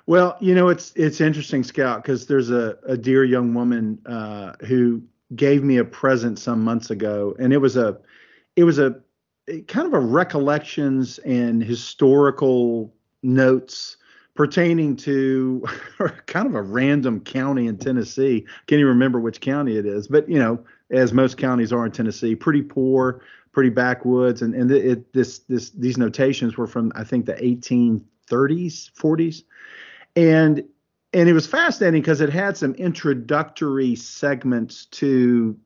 Well, 0.07 0.37
you 0.41 0.55
know, 0.55 0.69
it's 0.69 0.93
it's 0.97 1.21
interesting, 1.21 1.63
Scout, 1.63 2.03
because 2.03 2.27
there's 2.27 2.51
a, 2.51 2.79
a 2.87 2.97
dear 2.97 3.25
young 3.25 3.53
woman 3.55 3.99
uh, 4.07 4.53
who 4.61 5.03
gave 5.37 5.63
me 5.63 5.77
a 5.77 5.85
present 5.85 6.39
some 6.39 6.65
months 6.65 6.91
ago, 6.91 7.37
and 7.39 7.53
it 7.53 7.59
was 7.59 7.77
a 7.77 7.99
it 8.57 8.65
was 8.65 8.79
a 8.79 9.01
kind 9.67 9.87
of 9.87 9.93
a 9.93 10.01
recollections 10.01 11.19
and 11.19 11.63
historical 11.63 12.95
notes 13.23 13.97
pertaining 14.35 14.95
to 14.95 15.65
kind 16.27 16.47
of 16.47 16.55
a 16.55 16.63
random 16.63 17.21
county 17.21 17.67
in 17.67 17.77
Tennessee. 17.77 18.47
Can't 18.67 18.79
even 18.79 18.87
remember 18.87 19.21
which 19.21 19.41
county 19.41 19.77
it 19.77 19.85
is, 19.85 20.09
but 20.09 20.29
you 20.29 20.39
know, 20.39 20.65
as 20.91 21.13
most 21.13 21.37
counties 21.37 21.73
are 21.73 21.85
in 21.85 21.93
Tennessee, 21.93 22.35
pretty 22.35 22.63
poor, 22.63 23.21
pretty 23.59 23.71
backwoods, 23.71 24.41
and 24.41 24.55
and 24.55 24.71
it 24.71 25.13
this 25.13 25.41
this 25.41 25.71
these 25.71 25.99
notations 25.99 26.57
were 26.57 26.69
from 26.69 26.93
I 26.95 27.03
think 27.03 27.27
the 27.27 27.33
1830s, 27.33 28.93
40s, 28.93 29.43
and 30.15 30.63
and 31.13 31.29
it 31.29 31.33
was 31.33 31.49
fascinating 31.49 32.01
because 32.01 32.21
it 32.21 32.31
had 32.31 32.57
some 32.57 32.75
introductory 32.75 33.97
segments 33.97 34.85
to 34.87 35.59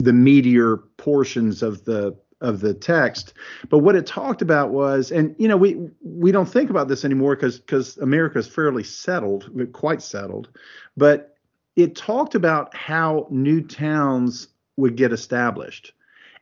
the 0.00 0.10
meatier 0.10 0.82
portions 0.96 1.62
of 1.62 1.84
the 1.84 2.18
of 2.40 2.58
the 2.58 2.74
text. 2.74 3.34
But 3.68 3.78
what 3.78 3.94
it 3.94 4.04
talked 4.04 4.42
about 4.42 4.70
was 4.70 5.12
and 5.12 5.36
you 5.38 5.46
know 5.46 5.56
we 5.56 5.78
we 6.00 6.32
don't 6.32 6.50
think 6.50 6.70
about 6.70 6.88
this 6.88 7.04
anymore 7.04 7.36
because 7.36 7.60
because 7.60 7.98
america 7.98 8.40
is 8.40 8.48
fairly 8.48 8.82
settled 8.82 9.48
quite 9.72 10.02
settled. 10.02 10.48
But 10.96 11.36
it 11.76 11.94
talked 11.94 12.34
about 12.34 12.74
how 12.74 13.28
new 13.30 13.60
towns 13.62 14.48
would 14.76 14.96
get 14.96 15.12
established. 15.12 15.92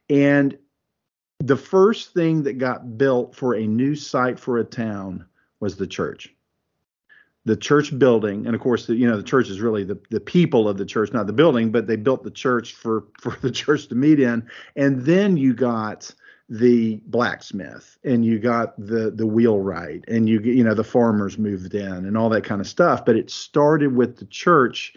And 0.09 0.57
the 1.41 1.57
first 1.57 2.13
thing 2.13 2.43
that 2.43 2.59
got 2.59 2.99
built 2.99 3.35
for 3.35 3.55
a 3.55 3.67
new 3.67 3.97
site 3.97 4.39
for 4.39 4.59
a 4.59 4.65
town 4.65 5.25
was 5.59 5.77
the 5.77 5.87
church. 5.87 6.35
The 7.47 7.57
church 7.57 7.99
building 7.99 8.47
and 8.47 8.55
of 8.55 8.61
course 8.61 8.87
the, 8.87 8.95
you 8.95 9.09
know 9.09 9.17
the 9.17 9.23
church 9.23 9.49
is 9.49 9.61
really 9.61 9.83
the, 9.83 9.99
the 10.11 10.21
people 10.21 10.69
of 10.69 10.77
the 10.77 10.85
church 10.85 11.13
not 11.13 11.27
the 11.27 11.33
building 11.33 11.73
but 11.73 11.87
they 11.87 11.97
built 11.97 12.23
the 12.23 12.31
church 12.31 12.75
for 12.75 13.07
for 13.19 13.37
the 13.41 13.51
church 13.51 13.89
to 13.89 13.95
meet 13.95 14.21
in. 14.21 14.47
And 14.77 15.05
then 15.05 15.37
you 15.37 15.55
got 15.55 16.15
the 16.51 17.01
blacksmith 17.07 17.97
and 18.05 18.25
you 18.25 18.39
got 18.39 18.77
the 18.77 19.11
the 19.11 19.27
wheelwright 19.27 20.05
and 20.09 20.29
you 20.29 20.41
you 20.41 20.63
know 20.63 20.75
the 20.75 20.85
farmers 20.85 21.39
moved 21.39 21.75
in 21.75 22.05
and 22.05 22.19
all 22.19 22.29
that 22.29 22.45
kind 22.45 22.61
of 22.61 22.67
stuff. 22.67 23.07
But 23.07 23.17
it 23.17 23.31
started 23.31 23.97
with 23.97 24.19
the 24.19 24.27
church. 24.27 24.93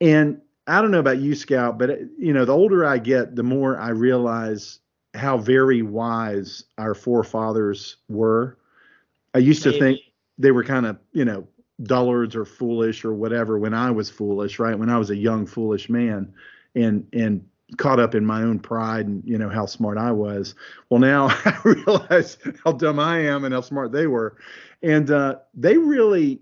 And 0.00 0.40
i 0.66 0.82
don't 0.82 0.90
know 0.90 0.98
about 0.98 1.20
you 1.20 1.32
scout 1.36 1.78
but 1.78 2.00
you 2.18 2.32
know 2.32 2.44
the 2.44 2.52
older 2.52 2.84
i 2.84 2.98
get 2.98 3.36
the 3.36 3.42
more 3.44 3.78
i 3.78 3.90
realize 3.90 4.80
how 5.16 5.38
very 5.38 5.82
wise 5.82 6.64
our 6.78 6.94
forefathers 6.94 7.96
were. 8.08 8.58
I 9.34 9.38
used 9.38 9.64
Maybe. 9.64 9.78
to 9.78 9.84
think 9.84 10.00
they 10.38 10.50
were 10.50 10.64
kind 10.64 10.86
of, 10.86 10.98
you 11.12 11.24
know, 11.24 11.46
dullards 11.82 12.34
or 12.34 12.44
foolish 12.44 13.04
or 13.04 13.12
whatever 13.12 13.58
when 13.58 13.74
I 13.74 13.90
was 13.90 14.10
foolish, 14.10 14.58
right? 14.58 14.78
When 14.78 14.88
I 14.88 14.98
was 14.98 15.10
a 15.10 15.16
young 15.16 15.46
foolish 15.46 15.88
man 15.88 16.32
and 16.74 17.06
and 17.12 17.44
caught 17.78 17.98
up 17.98 18.14
in 18.14 18.24
my 18.24 18.42
own 18.42 18.60
pride 18.60 19.06
and 19.06 19.22
you 19.24 19.36
know 19.36 19.48
how 19.48 19.66
smart 19.66 19.98
I 19.98 20.12
was. 20.12 20.54
Well, 20.88 21.00
now 21.00 21.28
I 21.44 21.58
realize 21.64 22.38
how 22.64 22.72
dumb 22.72 22.98
I 22.98 23.20
am 23.20 23.44
and 23.44 23.52
how 23.52 23.60
smart 23.60 23.92
they 23.92 24.06
were. 24.06 24.36
And 24.82 25.10
uh, 25.10 25.36
they 25.54 25.76
really 25.76 26.40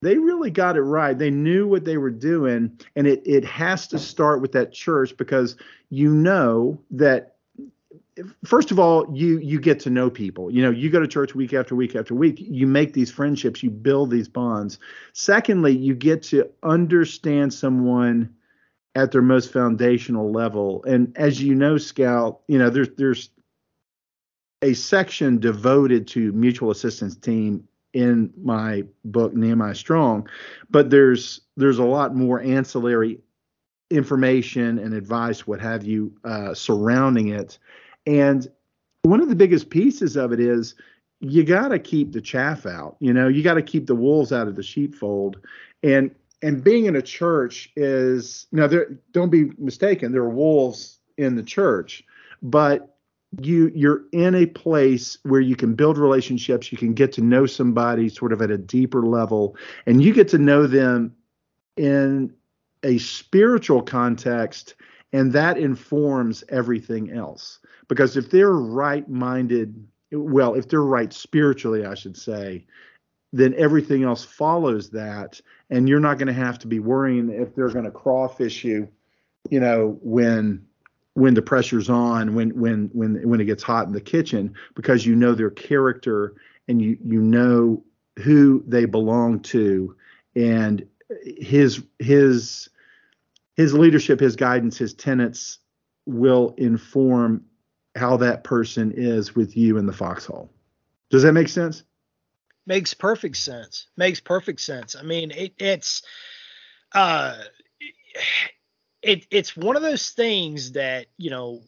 they 0.00 0.18
really 0.18 0.50
got 0.50 0.76
it 0.76 0.82
right. 0.82 1.16
They 1.16 1.30
knew 1.30 1.66
what 1.66 1.84
they 1.84 1.96
were 1.96 2.10
doing 2.10 2.78
and 2.96 3.06
it 3.06 3.22
it 3.26 3.44
has 3.44 3.86
to 3.88 3.98
start 3.98 4.40
with 4.40 4.52
that 4.52 4.72
church 4.72 5.16
because 5.16 5.56
you 5.90 6.14
know 6.14 6.80
that 6.90 7.31
first 8.44 8.70
of 8.70 8.78
all 8.78 9.06
you 9.14 9.38
you 9.38 9.60
get 9.60 9.80
to 9.80 9.90
know 9.90 10.10
people. 10.10 10.50
You 10.50 10.62
know 10.62 10.70
you 10.70 10.90
go 10.90 11.00
to 11.00 11.08
church 11.08 11.34
week 11.34 11.52
after 11.52 11.74
week 11.74 11.96
after 11.96 12.14
week 12.14 12.36
you 12.38 12.66
make 12.66 12.92
these 12.92 13.10
friendships 13.10 13.62
you 13.62 13.70
build 13.70 14.10
these 14.10 14.28
bonds. 14.28 14.78
Secondly 15.12 15.72
you 15.72 15.94
get 15.94 16.22
to 16.24 16.50
understand 16.62 17.52
someone 17.54 18.34
at 18.94 19.10
their 19.10 19.22
most 19.22 19.52
foundational 19.52 20.30
level. 20.30 20.84
And 20.84 21.16
as 21.16 21.42
you 21.42 21.54
know 21.54 21.78
scout 21.78 22.40
you 22.48 22.58
know 22.58 22.70
there's 22.70 22.90
there's 22.96 23.30
a 24.62 24.74
section 24.74 25.38
devoted 25.38 26.06
to 26.08 26.32
mutual 26.32 26.70
assistance 26.70 27.16
team 27.16 27.66
in 27.92 28.32
my 28.42 28.82
book 29.04 29.34
nehemiah 29.34 29.74
strong 29.74 30.26
but 30.70 30.88
there's 30.88 31.42
there's 31.58 31.78
a 31.78 31.84
lot 31.84 32.16
more 32.16 32.40
ancillary 32.40 33.18
information 33.90 34.78
and 34.78 34.94
advice 34.94 35.46
what 35.46 35.60
have 35.60 35.84
you 35.84 36.10
uh, 36.24 36.54
surrounding 36.54 37.28
it 37.28 37.58
and 38.06 38.48
one 39.02 39.20
of 39.20 39.28
the 39.28 39.36
biggest 39.36 39.70
pieces 39.70 40.16
of 40.16 40.32
it 40.32 40.40
is 40.40 40.74
you 41.20 41.44
got 41.44 41.68
to 41.68 41.78
keep 41.78 42.12
the 42.12 42.20
chaff 42.20 42.66
out. 42.66 42.96
You 43.00 43.12
know, 43.12 43.28
you 43.28 43.42
got 43.42 43.54
to 43.54 43.62
keep 43.62 43.86
the 43.86 43.94
wolves 43.94 44.32
out 44.32 44.48
of 44.48 44.56
the 44.56 44.62
sheepfold. 44.62 45.38
And 45.82 46.14
and 46.42 46.64
being 46.64 46.86
in 46.86 46.96
a 46.96 47.02
church 47.02 47.70
is 47.76 48.46
now 48.50 48.66
there 48.66 48.98
don't 49.12 49.30
be 49.30 49.50
mistaken, 49.58 50.12
there 50.12 50.22
are 50.22 50.30
wolves 50.30 50.98
in 51.16 51.36
the 51.36 51.42
church, 51.42 52.04
but 52.42 52.96
you 53.40 53.72
you're 53.74 54.02
in 54.12 54.34
a 54.34 54.46
place 54.46 55.16
where 55.22 55.40
you 55.40 55.56
can 55.56 55.74
build 55.74 55.96
relationships 55.96 56.70
you 56.70 56.76
can 56.76 56.92
get 56.92 57.12
to 57.12 57.22
know 57.22 57.46
somebody 57.46 58.10
sort 58.10 58.30
of 58.30 58.42
at 58.42 58.50
a 58.50 58.58
deeper 58.58 59.06
level 59.06 59.56
and 59.86 60.02
you 60.02 60.12
get 60.12 60.28
to 60.28 60.36
know 60.36 60.66
them 60.66 61.14
in 61.78 62.30
a 62.82 62.98
spiritual 62.98 63.80
context 63.80 64.74
and 65.12 65.32
that 65.32 65.58
informs 65.58 66.42
everything 66.48 67.10
else. 67.10 67.58
Because 67.88 68.16
if 68.16 68.30
they're 68.30 68.52
right 68.52 69.08
minded 69.08 69.86
well 70.10 70.54
if 70.54 70.68
they're 70.68 70.82
right 70.82 71.10
spiritually 71.10 71.86
i 71.86 71.94
should 71.94 72.16
say 72.18 72.66
then 73.32 73.54
everything 73.56 74.02
else 74.02 74.22
follows 74.22 74.90
that. 74.90 75.40
And 75.70 75.88
you're 75.88 76.00
not 76.00 76.18
going 76.18 76.26
to 76.26 76.34
have 76.34 76.58
to 76.58 76.66
be 76.66 76.80
worrying 76.80 77.30
if 77.30 77.54
they're 77.54 77.70
going 77.70 77.86
to 77.86 77.90
crawfish 77.90 78.62
you 78.62 78.88
you 79.50 79.58
know 79.58 79.98
when 80.02 80.66
when 81.14 81.34
the 81.34 81.42
pressure's 81.42 81.90
on, 81.90 82.34
when 82.34 82.50
when 82.50 82.88
when 82.92 83.28
when 83.28 83.40
it 83.40 83.44
gets 83.44 83.62
hot 83.62 83.86
in 83.86 83.92
the 83.92 84.00
kitchen, 84.00 84.54
because 84.74 85.04
you 85.04 85.14
know 85.14 85.34
their 85.34 85.50
character 85.50 86.34
and 86.68 86.80
you 86.80 86.96
you 87.04 87.20
know 87.20 87.84
who 88.18 88.62
they 88.66 88.84
belong 88.84 89.40
to, 89.40 89.94
and 90.34 90.86
his 91.24 91.82
his 91.98 92.68
his 93.56 93.74
leadership, 93.74 94.20
his 94.20 94.36
guidance, 94.36 94.78
his 94.78 94.94
tenets 94.94 95.58
will 96.06 96.54
inform 96.58 97.44
how 97.94 98.16
that 98.16 98.44
person 98.44 98.92
is 98.94 99.34
with 99.34 99.56
you 99.56 99.76
in 99.76 99.86
the 99.86 99.92
foxhole. 99.92 100.50
Does 101.10 101.22
that 101.22 101.32
make 101.32 101.48
sense? 101.48 101.84
Makes 102.66 102.94
perfect 102.94 103.36
sense. 103.36 103.88
Makes 103.96 104.20
perfect 104.20 104.60
sense. 104.60 104.96
I 104.96 105.02
mean, 105.02 105.30
it, 105.30 105.52
it's 105.58 106.02
uh 106.92 107.36
it, 109.02 109.26
it's 109.30 109.56
one 109.56 109.74
of 109.74 109.82
those 109.82 110.10
things 110.10 110.72
that 110.72 111.06
you 111.18 111.30
know 111.30 111.62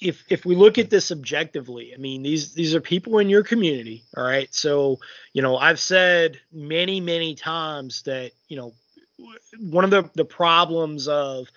if 0.00 0.24
if 0.30 0.44
we 0.44 0.54
look 0.54 0.78
at 0.78 0.90
this 0.90 1.10
objectively 1.10 1.92
i 1.92 1.98
mean 1.98 2.22
these 2.22 2.54
these 2.54 2.74
are 2.74 2.80
people 2.80 3.18
in 3.18 3.28
your 3.28 3.42
community 3.42 4.04
all 4.16 4.22
right 4.22 4.54
so 4.54 4.98
you 5.32 5.42
know 5.42 5.56
i've 5.56 5.80
said 5.80 6.38
many 6.52 7.00
many 7.00 7.34
times 7.34 8.02
that 8.02 8.30
you 8.46 8.56
know 8.56 8.72
one 9.58 9.84
of 9.84 9.90
the 9.90 10.10
the 10.14 10.24
problems 10.24 11.08
of 11.08 11.48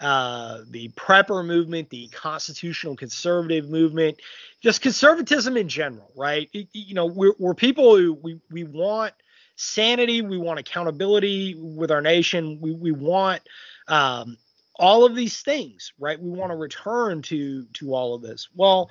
uh, 0.00 0.60
the 0.70 0.88
prepper 0.90 1.44
movement, 1.44 1.90
the 1.90 2.08
constitutional 2.08 2.94
conservative 2.94 3.68
movement, 3.68 4.20
just 4.62 4.80
conservatism 4.80 5.56
in 5.56 5.68
general, 5.68 6.12
right? 6.14 6.48
you 6.52 6.94
know, 6.94 7.06
we're, 7.06 7.32
we're 7.40 7.54
people 7.54 7.96
who 7.96 8.14
we, 8.14 8.40
we 8.48 8.62
want 8.62 9.12
sanity, 9.56 10.22
we 10.22 10.38
want 10.38 10.60
accountability 10.60 11.56
with 11.58 11.90
our 11.90 12.00
nation, 12.00 12.58
we, 12.60 12.72
we 12.72 12.92
want 12.92 13.42
um, 13.88 14.38
all 14.76 15.04
of 15.04 15.16
these 15.16 15.40
things, 15.40 15.92
right? 15.98 16.20
We 16.20 16.30
want 16.30 16.52
to 16.52 16.56
return 16.56 17.22
to 17.22 17.64
to 17.64 17.94
all 17.94 18.14
of 18.14 18.22
this. 18.22 18.48
Well, 18.54 18.90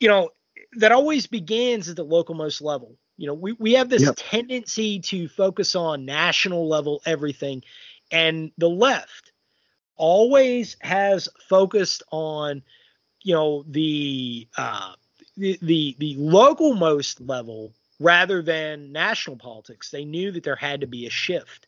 you 0.00 0.08
know, 0.08 0.30
that 0.78 0.90
always 0.90 1.28
begins 1.28 1.88
at 1.88 1.94
the 1.94 2.04
local 2.04 2.34
most 2.34 2.60
level. 2.60 2.96
You 3.16 3.28
know, 3.28 3.34
we, 3.34 3.52
we 3.52 3.72
have 3.74 3.88
this 3.88 4.02
yep. 4.02 4.14
tendency 4.16 4.98
to 5.00 5.28
focus 5.28 5.74
on 5.74 6.04
national 6.04 6.68
level 6.68 7.00
everything, 7.06 7.62
and 8.10 8.50
the 8.58 8.68
left 8.68 9.32
always 9.96 10.76
has 10.80 11.28
focused 11.48 12.02
on, 12.10 12.62
you 13.22 13.34
know, 13.34 13.64
the 13.68 14.48
uh, 14.56 14.94
the 15.36 15.58
the, 15.62 15.96
the 15.98 16.14
local 16.18 16.74
most 16.74 17.20
level 17.20 17.72
rather 18.00 18.42
than 18.42 18.92
national 18.92 19.36
politics. 19.36 19.90
They 19.90 20.04
knew 20.04 20.32
that 20.32 20.42
there 20.42 20.56
had 20.56 20.80
to 20.80 20.86
be 20.86 21.06
a 21.06 21.10
shift. 21.10 21.66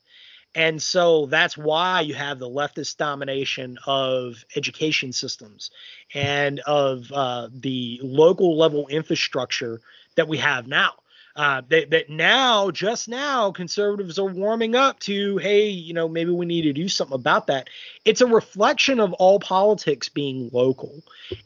And 0.54 0.82
so 0.82 1.26
that's 1.26 1.56
why 1.56 2.00
you 2.00 2.14
have 2.14 2.38
the 2.38 2.48
leftist 2.48 2.96
domination 2.96 3.78
of 3.86 4.42
education 4.56 5.12
systems 5.12 5.70
and 6.14 6.60
of 6.60 7.12
uh, 7.12 7.48
the 7.52 8.00
local 8.02 8.56
level 8.56 8.88
infrastructure 8.88 9.82
that 10.14 10.28
we 10.28 10.38
have 10.38 10.66
now. 10.66 10.92
Uh, 11.36 11.60
that, 11.68 11.90
that 11.90 12.08
now, 12.08 12.70
just 12.70 13.08
now, 13.08 13.52
conservatives 13.52 14.18
are 14.18 14.24
warming 14.24 14.74
up 14.74 14.98
to, 15.00 15.36
hey, 15.36 15.68
you 15.68 15.92
know, 15.92 16.08
maybe 16.08 16.30
we 16.30 16.46
need 16.46 16.62
to 16.62 16.72
do 16.72 16.88
something 16.88 17.14
about 17.14 17.48
that. 17.48 17.68
It's 18.06 18.22
a 18.22 18.26
reflection 18.26 19.00
of 19.00 19.12
all 19.12 19.38
politics 19.38 20.08
being 20.08 20.48
local 20.50 21.02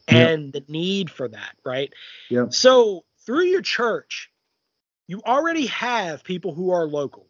and 0.06 0.52
the 0.52 0.64
need 0.68 1.10
for 1.10 1.26
that, 1.26 1.56
right? 1.64 1.92
Yeah. 2.28 2.46
So 2.50 3.04
through 3.26 3.46
your 3.46 3.62
church, 3.62 4.30
you 5.08 5.22
already 5.26 5.66
have 5.66 6.22
people 6.22 6.54
who 6.54 6.70
are 6.70 6.86
local 6.86 7.26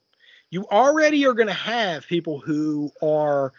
you 0.51 0.67
already 0.67 1.27
are 1.27 1.33
going 1.33 1.49
to 1.49 1.55
have 1.55 2.07
people 2.07 2.41
who 2.41 2.91
are 3.01 3.53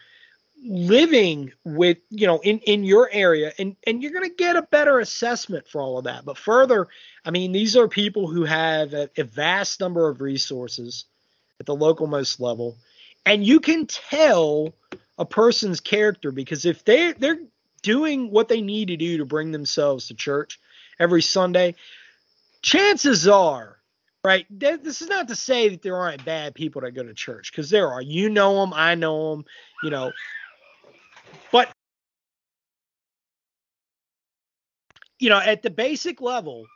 living 0.64 1.52
with 1.64 1.98
you 2.10 2.26
know 2.26 2.38
in 2.40 2.58
in 2.60 2.84
your 2.84 3.08
area 3.12 3.52
and 3.58 3.74
and 3.86 4.02
you're 4.02 4.12
going 4.12 4.28
to 4.28 4.36
get 4.36 4.54
a 4.54 4.62
better 4.62 5.00
assessment 5.00 5.66
for 5.66 5.80
all 5.80 5.98
of 5.98 6.04
that 6.04 6.24
but 6.24 6.38
further 6.38 6.86
i 7.24 7.30
mean 7.30 7.50
these 7.50 7.76
are 7.76 7.88
people 7.88 8.28
who 8.28 8.44
have 8.44 8.94
a, 8.94 9.10
a 9.16 9.24
vast 9.24 9.80
number 9.80 10.08
of 10.08 10.20
resources 10.20 11.06
at 11.58 11.66
the 11.66 11.74
local 11.74 12.06
most 12.06 12.38
level 12.38 12.76
and 13.26 13.44
you 13.44 13.58
can 13.58 13.86
tell 13.86 14.72
a 15.18 15.24
person's 15.24 15.80
character 15.80 16.30
because 16.30 16.64
if 16.64 16.84
they 16.84 17.12
they're 17.12 17.40
doing 17.82 18.30
what 18.30 18.48
they 18.48 18.60
need 18.60 18.88
to 18.88 18.96
do 18.96 19.18
to 19.18 19.24
bring 19.24 19.50
themselves 19.50 20.06
to 20.06 20.14
church 20.14 20.60
every 21.00 21.22
sunday 21.22 21.74
chances 22.62 23.26
are 23.26 23.78
right? 24.24 24.46
This 24.50 25.02
is 25.02 25.08
not 25.08 25.28
to 25.28 25.36
say 25.36 25.68
that 25.70 25.82
there 25.82 25.96
aren't 25.96 26.24
bad 26.24 26.54
people 26.54 26.82
that 26.82 26.92
go 26.92 27.02
to 27.02 27.14
church 27.14 27.50
because 27.50 27.70
there 27.70 27.92
are. 27.92 28.00
You 28.00 28.30
know 28.30 28.60
them, 28.60 28.72
I 28.72 28.94
know 28.94 29.32
them, 29.32 29.44
you 29.82 29.90
know. 29.90 30.12
You 35.22 35.28
know, 35.28 35.38
at 35.38 35.62
the 35.62 35.70
basic 35.70 36.20
level, 36.20 36.66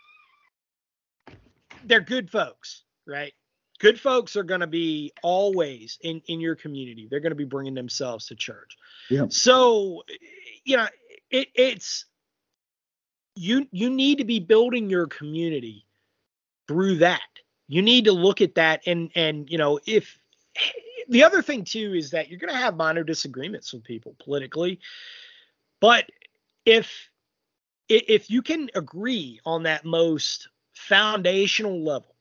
they're 1.84 2.00
good 2.00 2.30
folks, 2.30 2.84
right? 3.04 3.32
Good 3.80 3.98
folks 3.98 4.36
are 4.36 4.44
going 4.44 4.60
to 4.60 4.68
be 4.68 5.12
always 5.20 5.98
in 6.02 6.22
in 6.28 6.40
your 6.40 6.54
community. 6.54 7.08
They're 7.10 7.20
going 7.20 7.32
to 7.32 7.36
be 7.36 7.44
bringing 7.44 7.74
themselves 7.74 8.26
to 8.26 8.36
church. 8.36 8.78
Yeah. 9.10 9.26
So, 9.30 10.04
you 10.64 10.76
know, 10.76 10.86
it, 11.28 11.48
it's 11.56 12.06
you 13.34 13.66
you 13.72 13.90
need 13.90 14.18
to 14.18 14.24
be 14.24 14.38
building 14.38 14.88
your 14.88 15.08
community 15.08 15.84
through 16.68 16.98
that. 16.98 17.20
You 17.66 17.82
need 17.82 18.04
to 18.04 18.12
look 18.12 18.40
at 18.40 18.54
that 18.54 18.82
and 18.86 19.10
and 19.16 19.50
you 19.50 19.58
know 19.58 19.80
if 19.86 20.20
the 21.08 21.24
other 21.24 21.42
thing 21.42 21.64
too 21.64 21.94
is 21.94 22.12
that 22.12 22.28
you're 22.28 22.38
going 22.38 22.54
to 22.54 22.60
have 22.60 22.76
minor 22.76 23.02
disagreements 23.02 23.72
with 23.72 23.82
people 23.82 24.14
politically, 24.20 24.78
but 25.80 26.08
if 26.64 27.10
if 27.88 28.30
you 28.30 28.42
can 28.42 28.68
agree 28.74 29.40
on 29.44 29.64
that 29.64 29.84
most 29.84 30.48
foundational 30.74 31.84
level 31.84 32.14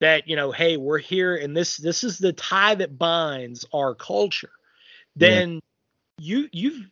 that 0.00 0.28
you 0.28 0.36
know 0.36 0.52
hey 0.52 0.76
we're 0.76 0.98
here 0.98 1.36
and 1.36 1.56
this 1.56 1.76
this 1.76 2.04
is 2.04 2.18
the 2.18 2.32
tie 2.32 2.74
that 2.74 2.98
binds 2.98 3.64
our 3.72 3.94
culture 3.94 4.50
then 5.16 5.54
yeah. 5.54 5.60
you 6.18 6.48
you've 6.52 6.90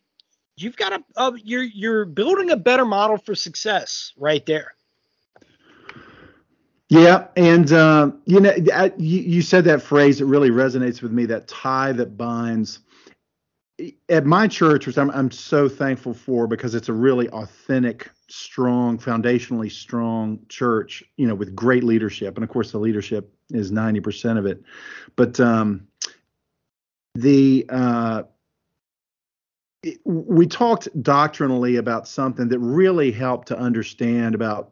you've 0.57 0.75
got 0.75 1.01
a, 1.15 1.33
you're 1.43 1.63
you're 1.63 2.05
building 2.05 2.51
a 2.51 2.57
better 2.57 2.85
model 2.85 3.17
for 3.17 3.35
success 3.35 4.13
right 4.17 4.45
there 4.45 4.73
yeah, 6.91 7.27
and 7.37 7.71
uh, 7.71 8.11
you 8.25 8.41
know, 8.41 8.53
you, 8.97 9.21
you 9.21 9.41
said 9.41 9.63
that 9.63 9.81
phrase 9.81 10.19
that 10.19 10.25
really 10.25 10.49
resonates 10.49 11.01
with 11.01 11.13
me. 11.13 11.25
That 11.25 11.47
tie 11.47 11.93
that 11.93 12.17
binds. 12.17 12.79
At 14.09 14.25
my 14.25 14.47
church, 14.47 14.87
which 14.87 14.97
I'm, 14.97 15.09
I'm 15.11 15.31
so 15.31 15.69
thankful 15.69 16.13
for, 16.13 16.47
because 16.47 16.75
it's 16.75 16.89
a 16.89 16.93
really 16.93 17.29
authentic, 17.29 18.09
strong, 18.27 18.97
foundationally 18.97 19.71
strong 19.71 20.39
church. 20.49 21.03
You 21.17 21.27
know, 21.27 21.35
with 21.35 21.55
great 21.55 21.83
leadership, 21.83 22.35
and 22.35 22.43
of 22.43 22.49
course, 22.49 22.71
the 22.71 22.79
leadership 22.79 23.33
is 23.49 23.71
90% 23.71 24.37
of 24.37 24.45
it. 24.45 24.63
But 25.15 25.39
um, 25.39 25.87
the 27.15 27.65
uh, 27.69 28.23
we 30.03 30.45
talked 30.45 30.87
doctrinally 31.01 31.77
about 31.77 32.07
something 32.07 32.47
that 32.49 32.59
really 32.59 33.11
helped 33.11 33.47
to 33.47 33.57
understand 33.57 34.35
about 34.35 34.71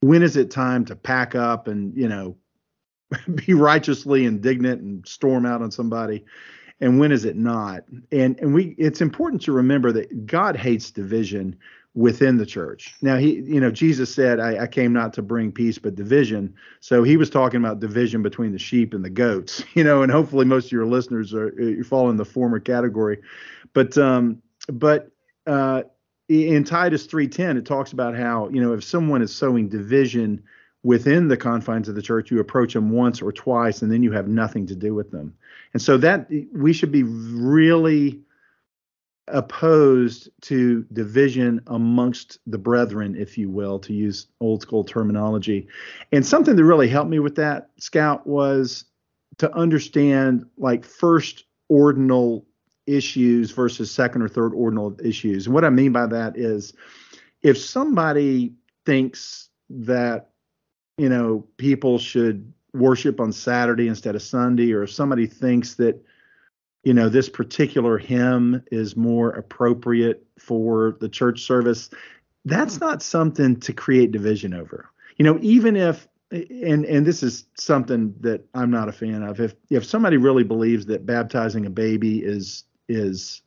when 0.00 0.22
is 0.22 0.36
it 0.36 0.50
time 0.50 0.84
to 0.86 0.96
pack 0.96 1.34
up 1.34 1.68
and 1.68 1.96
you 1.96 2.08
know 2.08 2.36
be 3.46 3.54
righteously 3.54 4.24
indignant 4.24 4.80
and 4.80 5.06
storm 5.06 5.46
out 5.46 5.62
on 5.62 5.70
somebody 5.70 6.24
and 6.80 6.98
when 6.98 7.12
is 7.12 7.24
it 7.24 7.36
not? 7.36 7.84
And 8.10 8.38
and 8.40 8.54
we 8.54 8.74
it's 8.78 9.00
important 9.00 9.42
to 9.42 9.52
remember 9.52 9.92
that 9.92 10.26
god 10.26 10.56
hates 10.56 10.90
division 10.90 11.56
within 11.94 12.36
the 12.36 12.46
church. 12.46 12.94
Now 13.02 13.16
he 13.16 13.40
you 13.40 13.60
know 13.60 13.70
jesus 13.70 14.14
said 14.14 14.40
I, 14.40 14.64
I 14.64 14.66
came 14.66 14.92
not 14.92 15.12
to 15.14 15.22
bring 15.22 15.52
peace 15.52 15.78
but 15.78 15.94
division. 15.94 16.54
So 16.80 17.02
he 17.02 17.16
was 17.16 17.30
talking 17.30 17.60
about 17.60 17.80
division 17.80 18.22
between 18.22 18.52
the 18.52 18.58
sheep 18.58 18.94
and 18.94 19.04
the 19.04 19.10
goats 19.10 19.64
you 19.74 19.84
know 19.84 20.02
and 20.02 20.10
hopefully 20.10 20.46
most 20.46 20.66
of 20.66 20.72
your 20.72 20.86
listeners 20.86 21.34
are 21.34 21.52
you 21.60 21.84
fall 21.84 22.10
in 22.10 22.16
the 22.16 22.24
former 22.24 22.60
category. 22.60 23.18
But 23.72 23.96
um 23.98 24.42
but 24.68 25.10
uh 25.46 25.82
in 26.28 26.62
Titus 26.62 27.06
3:10 27.08 27.56
it 27.58 27.66
talks 27.66 27.92
about 27.92 28.14
how, 28.16 28.48
you 28.50 28.60
know, 28.60 28.72
if 28.72 28.84
someone 28.84 29.20
is 29.20 29.34
sowing 29.34 29.68
division 29.68 30.42
within 30.82 31.28
the 31.28 31.36
confines 31.36 31.88
of 31.88 31.94
the 31.94 32.02
church, 32.02 32.30
you 32.30 32.40
approach 32.40 32.74
them 32.74 32.90
once 32.90 33.20
or 33.20 33.32
twice 33.32 33.82
and 33.82 33.92
then 33.92 34.02
you 34.02 34.12
have 34.12 34.28
nothing 34.28 34.66
to 34.66 34.74
do 34.74 34.94
with 34.94 35.10
them. 35.10 35.34
And 35.72 35.82
so 35.82 35.96
that 35.98 36.28
we 36.52 36.72
should 36.72 36.92
be 36.92 37.02
really 37.02 38.20
opposed 39.28 40.28
to 40.42 40.84
division 40.92 41.60
amongst 41.68 42.38
the 42.46 42.58
brethren, 42.58 43.14
if 43.16 43.38
you 43.38 43.48
will, 43.48 43.78
to 43.78 43.92
use 43.92 44.26
old 44.40 44.62
school 44.62 44.82
terminology. 44.82 45.68
And 46.12 46.26
something 46.26 46.56
that 46.56 46.64
really 46.64 46.88
helped 46.88 47.10
me 47.10 47.18
with 47.18 47.36
that, 47.36 47.70
Scout, 47.78 48.26
was 48.26 48.84
to 49.38 49.54
understand 49.54 50.46
like 50.58 50.84
first 50.84 51.44
ordinal 51.68 52.44
issues 52.86 53.52
versus 53.52 53.90
second 53.90 54.22
or 54.22 54.28
third 54.28 54.52
ordinal 54.52 54.96
issues. 55.02 55.46
And 55.46 55.54
what 55.54 55.64
I 55.64 55.70
mean 55.70 55.92
by 55.92 56.06
that 56.06 56.36
is 56.36 56.72
if 57.42 57.56
somebody 57.56 58.54
thinks 58.84 59.48
that, 59.68 60.29
you 61.00 61.08
know, 61.08 61.46
people 61.56 61.98
should 61.98 62.52
worship 62.74 63.20
on 63.20 63.32
Saturday 63.32 63.88
instead 63.88 64.14
of 64.14 64.20
Sunday, 64.20 64.70
or 64.72 64.82
if 64.82 64.92
somebody 64.92 65.26
thinks 65.26 65.74
that, 65.76 65.98
you 66.84 66.92
know, 66.92 67.08
this 67.08 67.26
particular 67.26 67.96
hymn 67.96 68.62
is 68.70 68.98
more 68.98 69.30
appropriate 69.30 70.26
for 70.38 70.98
the 71.00 71.08
church 71.08 71.40
service, 71.40 71.88
that's 72.44 72.80
not 72.80 73.02
something 73.02 73.58
to 73.60 73.72
create 73.72 74.12
division 74.12 74.52
over. 74.52 74.90
You 75.16 75.24
know, 75.24 75.38
even 75.40 75.74
if 75.74 76.06
and 76.30 76.84
and 76.84 77.06
this 77.06 77.22
is 77.22 77.46
something 77.54 78.14
that 78.20 78.46
I'm 78.54 78.70
not 78.70 78.90
a 78.90 78.92
fan 78.92 79.22
of. 79.22 79.40
If 79.40 79.54
if 79.70 79.86
somebody 79.86 80.18
really 80.18 80.44
believes 80.44 80.84
that 80.86 81.06
baptizing 81.06 81.64
a 81.64 81.70
baby 81.70 82.18
is 82.18 82.64
is 82.90 83.40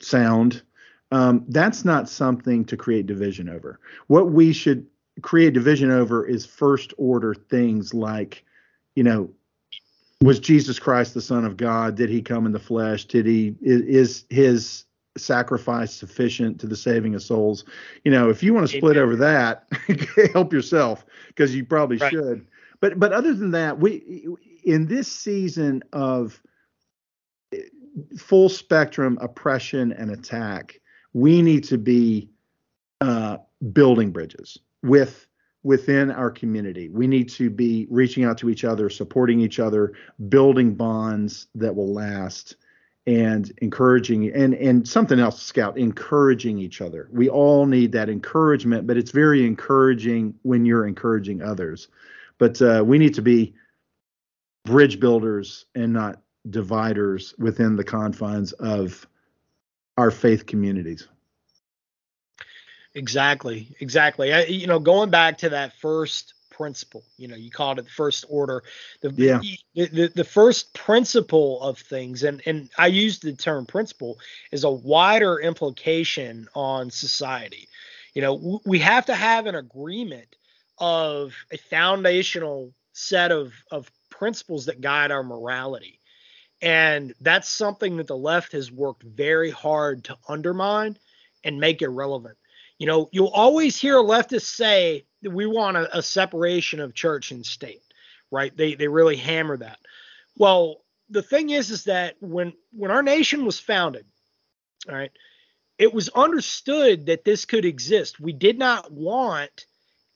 sound, 0.00 0.62
um, 1.10 1.44
that's 1.48 1.84
not 1.84 2.08
something 2.08 2.64
to 2.66 2.76
create 2.76 3.06
division 3.06 3.48
over. 3.48 3.80
What 4.06 4.30
we 4.30 4.52
should 4.52 4.86
create 5.22 5.54
division 5.54 5.90
over 5.90 6.26
is 6.26 6.44
first 6.44 6.92
order 6.98 7.34
things 7.34 7.94
like, 7.94 8.44
you 8.94 9.02
know, 9.02 9.30
was 10.22 10.38
Jesus 10.40 10.78
Christ 10.78 11.14
the 11.14 11.20
Son 11.20 11.44
of 11.44 11.56
God? 11.56 11.94
Did 11.94 12.08
he 12.08 12.22
come 12.22 12.46
in 12.46 12.52
the 12.52 12.58
flesh? 12.58 13.04
Did 13.04 13.26
he 13.26 13.54
is 13.60 14.24
his 14.30 14.84
sacrifice 15.16 15.92
sufficient 15.92 16.60
to 16.60 16.66
the 16.66 16.76
saving 16.76 17.14
of 17.14 17.22
souls? 17.22 17.64
You 18.04 18.12
know, 18.12 18.30
if 18.30 18.42
you 18.42 18.54
want 18.54 18.68
to 18.68 18.76
split 18.76 18.96
Amen. 18.96 19.02
over 19.02 19.16
that, 19.16 19.68
help 20.32 20.52
yourself 20.52 21.04
because 21.28 21.54
you 21.54 21.64
probably 21.64 21.98
right. 21.98 22.10
should. 22.10 22.46
But 22.80 22.98
but 22.98 23.12
other 23.12 23.34
than 23.34 23.50
that, 23.52 23.78
we 23.78 24.26
in 24.64 24.86
this 24.86 25.10
season 25.10 25.82
of 25.92 26.42
full 28.18 28.48
spectrum 28.48 29.18
oppression 29.20 29.92
and 29.92 30.10
attack, 30.10 30.80
we 31.12 31.42
need 31.42 31.64
to 31.64 31.78
be 31.78 32.28
uh, 33.00 33.36
building 33.72 34.10
bridges 34.10 34.58
with 34.82 35.26
within 35.62 36.10
our 36.12 36.30
community. 36.30 36.88
We 36.88 37.08
need 37.08 37.28
to 37.30 37.50
be 37.50 37.88
reaching 37.90 38.24
out 38.24 38.38
to 38.38 38.50
each 38.50 38.64
other, 38.64 38.88
supporting 38.88 39.40
each 39.40 39.58
other, 39.58 39.94
building 40.28 40.74
bonds 40.74 41.48
that 41.56 41.74
will 41.74 41.92
last 41.92 42.56
and 43.08 43.52
encouraging 43.62 44.32
and 44.32 44.54
and 44.54 44.86
something 44.86 45.20
else 45.20 45.40
scout 45.40 45.78
encouraging 45.78 46.58
each 46.58 46.80
other 46.80 47.08
we 47.12 47.28
all 47.28 47.64
need 47.64 47.92
that 47.92 48.08
encouragement 48.08 48.84
but 48.84 48.96
it's 48.96 49.12
very 49.12 49.46
encouraging 49.46 50.34
when 50.42 50.64
you're 50.64 50.88
encouraging 50.88 51.40
others 51.40 51.86
but 52.38 52.60
uh, 52.60 52.82
we 52.84 52.98
need 52.98 53.14
to 53.14 53.22
be 53.22 53.54
bridge 54.66 55.00
builders 55.00 55.64
and 55.74 55.92
not 55.92 56.20
dividers 56.50 57.34
within 57.38 57.76
the 57.76 57.84
confines 57.84 58.52
of 58.52 59.06
our 59.96 60.10
faith 60.10 60.44
communities. 60.44 61.08
Exactly, 62.96 63.76
exactly. 63.80 64.32
I, 64.32 64.44
you 64.44 64.66
know, 64.66 64.78
going 64.78 65.10
back 65.10 65.36
to 65.38 65.50
that 65.50 65.74
first 65.74 66.32
principle, 66.50 67.04
you 67.18 67.28
know, 67.28 67.36
you 67.36 67.50
called 67.50 67.78
it 67.78 67.84
the 67.84 67.90
first 67.90 68.24
order. 68.30 68.62
The, 69.02 69.12
yeah. 69.12 69.40
the, 69.74 69.86
the, 69.86 70.12
the 70.14 70.24
first 70.24 70.72
principle 70.72 71.60
of 71.60 71.78
things, 71.78 72.22
and 72.22 72.40
and 72.46 72.70
I 72.78 72.86
use 72.86 73.18
the 73.18 73.34
term 73.34 73.66
principle 73.66 74.18
is 74.50 74.64
a 74.64 74.70
wider 74.70 75.38
implication 75.38 76.48
on 76.54 76.90
society. 76.90 77.68
You 78.14 78.22
know, 78.22 78.36
w- 78.38 78.60
we 78.64 78.78
have 78.78 79.04
to 79.06 79.14
have 79.14 79.44
an 79.44 79.56
agreement 79.56 80.34
of 80.78 81.34
a 81.52 81.58
foundational 81.58 82.72
set 82.94 83.30
of 83.30 83.52
of 83.70 83.90
principles 84.08 84.64
that 84.66 84.80
guide 84.80 85.10
our 85.10 85.22
morality. 85.22 86.00
And 86.62 87.12
that's 87.20 87.50
something 87.50 87.98
that 87.98 88.06
the 88.06 88.16
left 88.16 88.52
has 88.52 88.72
worked 88.72 89.02
very 89.02 89.50
hard 89.50 90.04
to 90.04 90.16
undermine 90.26 90.96
and 91.44 91.60
make 91.60 91.82
irrelevant. 91.82 92.38
You 92.78 92.86
know, 92.86 93.08
you'll 93.12 93.28
always 93.28 93.78
hear 93.78 93.96
leftists 93.96 94.54
say 94.54 95.06
that 95.22 95.30
we 95.30 95.46
want 95.46 95.76
a, 95.76 95.98
a 95.98 96.02
separation 96.02 96.80
of 96.80 96.94
church 96.94 97.30
and 97.30 97.44
state, 97.44 97.82
right? 98.30 98.54
They 98.56 98.74
they 98.74 98.88
really 98.88 99.16
hammer 99.16 99.56
that. 99.58 99.78
Well, 100.36 100.82
the 101.08 101.22
thing 101.22 101.50
is, 101.50 101.70
is 101.70 101.84
that 101.84 102.16
when 102.20 102.52
when 102.72 102.90
our 102.90 103.02
nation 103.02 103.44
was 103.44 103.58
founded, 103.58 104.04
all 104.88 104.94
right, 104.94 105.12
it 105.78 105.92
was 105.92 106.08
understood 106.10 107.06
that 107.06 107.24
this 107.24 107.44
could 107.44 107.64
exist. 107.64 108.20
We 108.20 108.32
did 108.32 108.58
not 108.58 108.90
want 108.92 109.66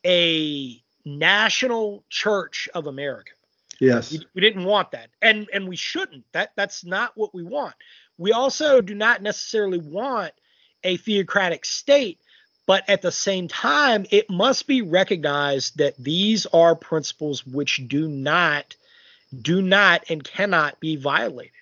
a 0.05 0.83
national 1.05 2.05
church 2.09 2.69
of 2.75 2.87
America. 2.87 3.33
Yes. 3.81 4.13
We, 4.13 4.27
we, 4.35 4.41
didn't 4.43 4.65
want 4.65 4.91
that. 4.91 5.09
And 5.23 5.49
and 5.53 5.67
we 5.67 5.77
shouldn't. 5.77 6.25
That 6.33 6.53
that's 6.57 6.85
not 6.85 7.13
what 7.15 7.35
we 7.35 7.43
want. 7.43 7.75
We 8.19 8.33
also 8.33 8.81
do 8.81 8.95
not 8.95 9.23
necessarily 9.23 9.79
want 9.79 10.33
a 10.85 10.99
theocratic 10.99 11.65
state, 11.65 12.21
but 12.67 12.89
at 12.89 13.03
the 13.03 13.13
same 13.13 13.49
time 13.49 14.07
it 14.11 14.31
must 14.31 14.67
be 14.67 14.83
recognized 14.83 15.79
that 15.79 15.97
these 15.97 16.47
are 16.47 16.75
principles 16.75 17.47
which 17.47 17.83
do 17.89 18.09
not 18.09 18.77
do 19.43 19.63
not 19.63 20.05
and 20.09 20.25
cannot 20.25 20.81
be 20.81 20.97
violated. 20.97 21.53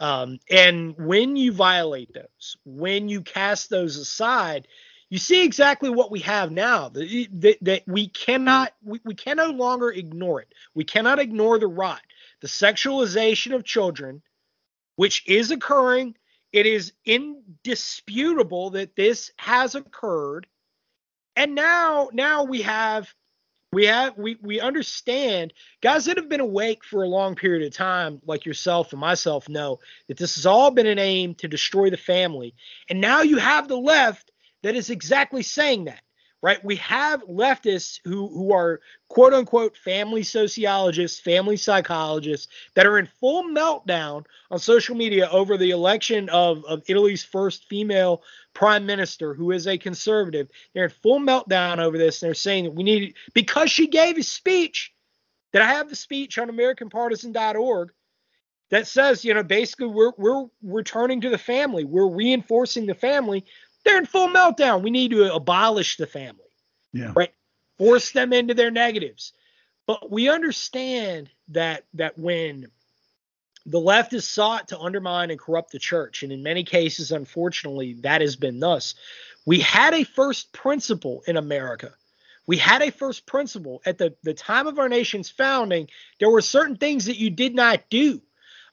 Um, 0.00 0.40
and 0.50 0.96
when 0.96 1.36
you 1.36 1.52
violate 1.52 2.12
those, 2.14 2.56
when 2.64 3.08
you 3.08 3.20
cast 3.20 3.70
those 3.70 3.96
aside, 3.96 4.66
you 5.12 5.18
see 5.18 5.44
exactly 5.44 5.90
what 5.90 6.10
we 6.10 6.20
have 6.20 6.50
now 6.50 6.88
that, 6.88 7.28
that, 7.32 7.58
that 7.60 7.82
we 7.86 8.08
cannot 8.08 8.72
we, 8.82 8.98
we 9.04 9.14
can 9.14 9.36
no 9.36 9.50
longer 9.50 9.90
ignore 9.90 10.40
it 10.40 10.48
we 10.74 10.84
cannot 10.84 11.18
ignore 11.18 11.58
the 11.58 11.66
rot 11.66 12.00
the 12.40 12.48
sexualization 12.48 13.54
of 13.54 13.62
children 13.62 14.22
which 14.96 15.22
is 15.28 15.50
occurring 15.50 16.14
it 16.52 16.66
is 16.66 16.92
indisputable 17.04 18.70
that 18.70 18.94
this 18.94 19.30
has 19.38 19.74
occurred. 19.74 20.46
And 21.34 21.54
now 21.54 22.10
now 22.12 22.44
we 22.44 22.62
have 22.62 23.12
we 23.72 23.86
have 23.86 24.18
we 24.18 24.36
we 24.42 24.60
understand 24.60 25.54
guys 25.80 26.04
that 26.04 26.18
have 26.18 26.28
been 26.28 26.40
awake 26.40 26.84
for 26.84 27.02
a 27.02 27.08
long 27.08 27.34
period 27.34 27.66
of 27.66 27.74
time 27.74 28.20
like 28.26 28.44
yourself 28.44 28.92
and 28.92 29.00
myself 29.00 29.48
know 29.48 29.78
that 30.08 30.18
this 30.18 30.34
has 30.34 30.44
all 30.44 30.70
been 30.70 30.86
an 30.86 30.98
aim 30.98 31.34
to 31.36 31.48
destroy 31.48 31.88
the 31.88 31.96
family. 31.96 32.54
And 32.90 33.00
now 33.00 33.22
you 33.22 33.38
have 33.38 33.68
the 33.68 33.78
left 33.78 34.30
that 34.62 34.76
is 34.76 34.90
exactly 34.90 35.42
saying 35.42 35.84
that 35.84 36.02
right? 36.42 36.62
We 36.64 36.76
have 36.76 37.22
leftists 37.24 38.00
who 38.04 38.28
who 38.28 38.52
are 38.52 38.80
quote 39.08 39.32
unquote 39.32 39.76
family 39.76 40.22
sociologists 40.22 41.20
family 41.20 41.56
psychologists 41.56 42.48
that 42.74 42.86
are 42.86 42.98
in 42.98 43.06
full 43.06 43.44
meltdown 43.44 44.24
on 44.50 44.58
social 44.58 44.96
media 44.96 45.28
over 45.30 45.56
the 45.56 45.70
election 45.70 46.28
of 46.28 46.64
of 46.64 46.82
italy's 46.88 47.22
first 47.22 47.68
female 47.68 48.22
prime 48.54 48.84
minister 48.84 49.32
who 49.32 49.52
is 49.52 49.66
a 49.66 49.78
conservative. 49.78 50.48
They're 50.74 50.84
in 50.84 50.90
full 50.90 51.20
meltdown 51.20 51.78
over 51.78 51.96
this. 51.96 52.22
And 52.22 52.28
they're 52.28 52.34
saying 52.34 52.64
that 52.64 52.74
we 52.74 52.82
need 52.82 53.14
because 53.32 53.70
she 53.70 53.86
gave 53.86 54.18
a 54.18 54.22
speech 54.22 54.92
that 55.52 55.62
i 55.62 55.66
have 55.66 55.88
the 55.88 55.96
speech 55.96 56.38
on 56.38 56.48
americanpartisan.org 56.50 57.92
that 58.72 58.86
says 58.86 59.24
you 59.24 59.34
know 59.34 59.42
basically 59.42 59.86
we're 59.86 60.12
we're 60.16 60.46
returning 60.62 61.20
to 61.20 61.28
the 61.28 61.38
family. 61.38 61.84
We're 61.84 62.08
reinforcing 62.08 62.86
the 62.86 62.94
family 62.94 63.44
they're 63.84 63.98
in 63.98 64.06
full 64.06 64.28
meltdown. 64.28 64.82
We 64.82 64.90
need 64.90 65.10
to 65.12 65.32
abolish 65.34 65.96
the 65.96 66.06
family. 66.06 66.38
Yeah. 66.92 67.12
Right. 67.14 67.32
Force 67.78 68.12
them 68.12 68.32
into 68.32 68.54
their 68.54 68.70
negatives. 68.70 69.32
But 69.86 70.10
we 70.10 70.28
understand 70.28 71.30
that 71.48 71.84
that 71.94 72.18
when 72.18 72.68
the 73.66 73.80
left 73.80 74.12
is 74.12 74.28
sought 74.28 74.68
to 74.68 74.78
undermine 74.78 75.30
and 75.30 75.38
corrupt 75.38 75.72
the 75.72 75.78
church, 75.78 76.22
and 76.22 76.32
in 76.32 76.42
many 76.42 76.64
cases, 76.64 77.12
unfortunately, 77.12 77.94
that 78.00 78.20
has 78.20 78.36
been 78.36 78.60
thus. 78.60 78.94
We 79.44 79.60
had 79.60 79.94
a 79.94 80.04
first 80.04 80.52
principle 80.52 81.22
in 81.26 81.36
America. 81.36 81.92
We 82.46 82.56
had 82.56 82.82
a 82.82 82.90
first 82.90 83.26
principle 83.26 83.82
at 83.86 83.98
the, 83.98 84.14
the 84.22 84.34
time 84.34 84.66
of 84.66 84.78
our 84.78 84.88
nation's 84.88 85.30
founding. 85.30 85.88
There 86.18 86.30
were 86.30 86.40
certain 86.40 86.76
things 86.76 87.06
that 87.06 87.18
you 87.18 87.30
did 87.30 87.54
not 87.54 87.88
do. 87.88 88.20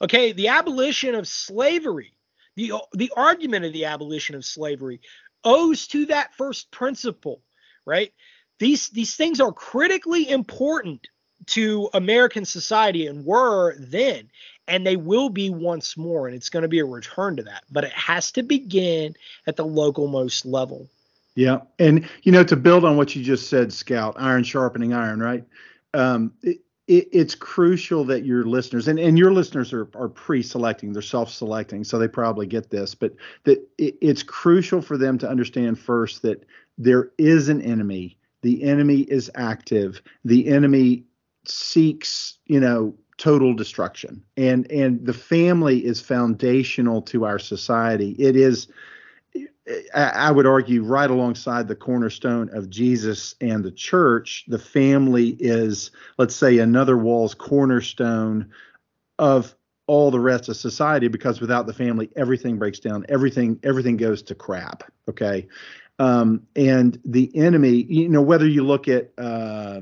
Okay, 0.01 0.31
the 0.31 0.49
abolition 0.49 1.15
of 1.15 1.27
slavery 1.27 2.13
the, 2.55 2.73
the 2.93 3.11
argument 3.15 3.65
of 3.65 3.73
the 3.73 3.85
abolition 3.85 4.35
of 4.35 4.45
slavery 4.45 5.01
owes 5.43 5.87
to 5.87 6.05
that 6.07 6.35
first 6.35 6.71
principle, 6.71 7.41
right? 7.85 8.11
These, 8.59 8.89
these 8.89 9.15
things 9.15 9.39
are 9.39 9.53
critically 9.53 10.29
important 10.29 11.07
to 11.47 11.89
American 11.93 12.45
society 12.45 13.07
and 13.07 13.25
were 13.25 13.75
then, 13.79 14.29
and 14.67 14.85
they 14.85 14.97
will 14.97 15.29
be 15.29 15.49
once 15.49 15.97
more. 15.97 16.27
And 16.27 16.35
it's 16.35 16.49
going 16.49 16.63
to 16.63 16.69
be 16.69 16.79
a 16.79 16.85
return 16.85 17.37
to 17.37 17.43
that, 17.43 17.63
but 17.71 17.85
it 17.85 17.93
has 17.93 18.31
to 18.33 18.43
begin 18.43 19.15
at 19.47 19.55
the 19.55 19.65
local 19.65 20.07
most 20.07 20.45
level. 20.45 20.89
Yeah. 21.35 21.61
And, 21.79 22.07
you 22.23 22.31
know, 22.33 22.43
to 22.43 22.57
build 22.57 22.83
on 22.83 22.97
what 22.97 23.15
you 23.15 23.23
just 23.23 23.49
said, 23.49 23.71
Scout, 23.71 24.15
iron 24.19 24.43
sharpening 24.43 24.93
iron, 24.93 25.21
right? 25.21 25.45
Um, 25.93 26.33
it, 26.43 26.59
it, 26.89 27.07
it's 27.13 27.35
crucial 27.35 28.03
that 28.03 28.25
your 28.25 28.43
listeners 28.43 28.87
and, 28.87 28.99
and 28.99 29.17
your 29.17 29.31
listeners 29.31 29.71
are, 29.71 29.87
are 29.95 30.09
pre-selecting 30.09 30.91
they're 30.91 31.01
self-selecting 31.01 31.83
so 31.83 31.97
they 31.97 32.07
probably 32.07 32.45
get 32.45 32.69
this 32.69 32.93
but 32.93 33.13
that 33.45 33.59
it, 33.77 33.95
it's 34.01 34.23
crucial 34.23 34.81
for 34.81 34.97
them 34.97 35.17
to 35.17 35.29
understand 35.29 35.79
first 35.79 36.21
that 36.23 36.45
there 36.79 37.11
is 37.17 37.49
an 37.49 37.61
enemy. 37.61 38.17
The 38.41 38.63
enemy 38.63 39.01
is 39.01 39.29
active. 39.35 40.01
The 40.23 40.47
enemy 40.47 41.03
seeks 41.45 42.37
you 42.45 42.59
know 42.59 42.95
total 43.17 43.53
destruction. 43.53 44.23
And 44.37 44.69
and 44.71 45.05
the 45.05 45.13
family 45.13 45.85
is 45.85 46.01
foundational 46.01 47.01
to 47.03 47.25
our 47.25 47.37
society. 47.37 48.11
It 48.17 48.35
is 48.35 48.67
I 49.93 50.31
would 50.31 50.47
argue 50.47 50.83
right 50.83 51.09
alongside 51.09 51.67
the 51.67 51.75
cornerstone 51.75 52.49
of 52.53 52.69
Jesus 52.69 53.35
and 53.39 53.63
the 53.63 53.71
church, 53.71 54.45
the 54.47 54.57
family 54.57 55.37
is, 55.39 55.91
let's 56.17 56.35
say, 56.35 56.57
another 56.57 56.97
wall's 56.97 57.35
cornerstone 57.35 58.49
of 59.19 59.55
all 59.85 60.11
the 60.11 60.19
rest 60.19 60.49
of 60.49 60.55
society 60.55 61.07
because 61.07 61.41
without 61.41 61.65
the 61.65 61.73
family 61.73 62.09
everything 62.15 62.57
breaks 62.57 62.79
down. 62.79 63.05
Everything 63.09 63.59
everything 63.63 63.97
goes 63.97 64.21
to 64.23 64.35
crap 64.35 64.83
okay? 65.09 65.47
Um, 65.97 66.47
and 66.55 66.99
the 67.03 67.35
enemy 67.35 67.85
you 67.89 68.07
know 68.07 68.21
whether 68.21 68.47
you 68.47 68.63
look 68.63 68.87
at 68.87 69.11
uh, 69.17 69.81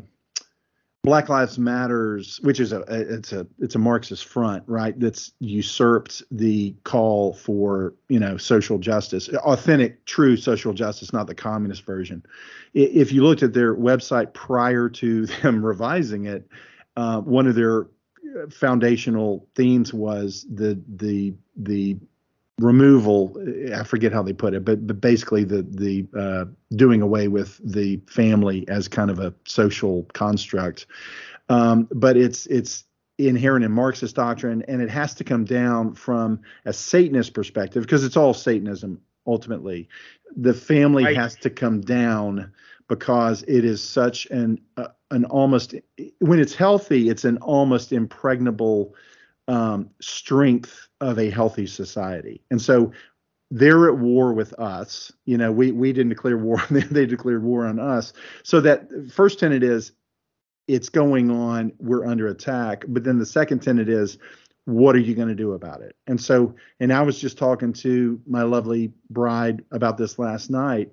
Black 1.07 1.29
Lives 1.29 1.57
Matters, 1.57 2.37
which 2.43 2.59
is 2.59 2.73
a 2.73 2.83
it's 2.89 3.31
a 3.31 3.47
it's 3.59 3.75
a 3.75 3.79
Marxist 3.79 4.25
front, 4.25 4.61
right? 4.67 4.99
That's 4.99 5.31
usurped 5.39 6.21
the 6.31 6.75
call 6.83 7.33
for 7.33 7.93
you 8.09 8.19
know 8.19 8.35
social 8.35 8.77
justice, 8.77 9.29
authentic, 9.29 10.03
true 10.03 10.35
social 10.35 10.73
justice, 10.73 11.13
not 11.13 11.27
the 11.27 11.33
communist 11.33 11.85
version. 11.85 12.25
If 12.73 13.13
you 13.13 13.23
looked 13.23 13.41
at 13.41 13.53
their 13.53 13.73
website 13.73 14.33
prior 14.33 14.89
to 14.89 15.25
them 15.43 15.65
revising 15.65 16.25
it, 16.25 16.45
uh, 16.97 17.21
one 17.21 17.47
of 17.47 17.55
their 17.55 17.83
uh, 17.83 18.49
foundational 18.51 19.47
themes 19.55 19.93
was 19.93 20.45
the 20.53 20.77
the 20.93 21.33
the 21.55 21.95
removal 22.59 23.37
i 23.75 23.83
forget 23.83 24.11
how 24.11 24.23
they 24.23 24.33
put 24.33 24.53
it 24.53 24.65
but, 24.65 24.85
but 24.87 24.99
basically 24.99 25.43
the 25.43 25.61
the 25.61 26.07
uh, 26.17 26.45
doing 26.75 27.01
away 27.01 27.27
with 27.27 27.59
the 27.63 27.97
family 28.07 28.67
as 28.67 28.87
kind 28.87 29.11
of 29.11 29.19
a 29.19 29.33
social 29.45 30.03
construct 30.13 30.87
um, 31.49 31.87
but 31.91 32.17
it's 32.17 32.47
it's 32.47 32.85
inherent 33.19 33.63
in 33.63 33.71
marxist 33.71 34.15
doctrine 34.15 34.63
and 34.67 34.81
it 34.81 34.89
has 34.89 35.13
to 35.13 35.23
come 35.23 35.45
down 35.45 35.93
from 35.93 36.39
a 36.65 36.73
satanist 36.73 37.33
perspective 37.33 37.83
because 37.83 38.03
it's 38.03 38.17
all 38.17 38.33
satanism 38.33 38.99
ultimately 39.27 39.87
the 40.35 40.53
family 40.53 41.03
right. 41.03 41.15
has 41.15 41.35
to 41.35 41.51
come 41.51 41.79
down 41.81 42.51
because 42.87 43.43
it 43.43 43.65
is 43.65 43.83
such 43.83 44.25
an 44.27 44.59
uh, 44.77 44.87
an 45.11 45.25
almost 45.25 45.75
when 46.19 46.39
it's 46.39 46.55
healthy 46.55 47.09
it's 47.09 47.23
an 47.23 47.37
almost 47.37 47.91
impregnable 47.91 48.95
um, 49.47 49.89
strength 50.01 50.87
of 51.01 51.19
a 51.19 51.29
healthy 51.29 51.67
society. 51.67 52.41
And 52.51 52.61
so 52.61 52.91
they're 53.49 53.87
at 53.87 53.97
war 53.97 54.33
with 54.33 54.53
us. 54.53 55.11
You 55.25 55.37
know, 55.37 55.51
we 55.51 55.71
we 55.71 55.93
didn't 55.93 56.09
declare 56.09 56.37
war; 56.37 56.61
they 56.69 57.05
declared 57.05 57.43
war 57.43 57.65
on 57.65 57.79
us. 57.79 58.13
So 58.43 58.59
that 58.61 58.89
first 59.11 59.39
tenet 59.39 59.63
is 59.63 59.93
it's 60.67 60.89
going 60.89 61.31
on. 61.31 61.71
We're 61.79 62.05
under 62.05 62.27
attack. 62.27 62.85
But 62.87 63.03
then 63.03 63.17
the 63.17 63.25
second 63.25 63.61
tenet 63.61 63.89
is 63.89 64.17
what 64.65 64.95
are 64.95 64.99
you 64.99 65.15
going 65.15 65.29
to 65.29 65.35
do 65.35 65.53
about 65.53 65.81
it? 65.81 65.95
And 66.07 66.19
so, 66.19 66.53
and 66.81 66.91
I 66.91 67.01
was 67.01 67.19
just 67.21 67.37
talking 67.37 67.71
to 67.73 68.19
my 68.27 68.43
lovely 68.43 68.91
bride 69.09 69.63
about 69.71 69.97
this 69.97 70.19
last 70.19 70.49
night. 70.49 70.91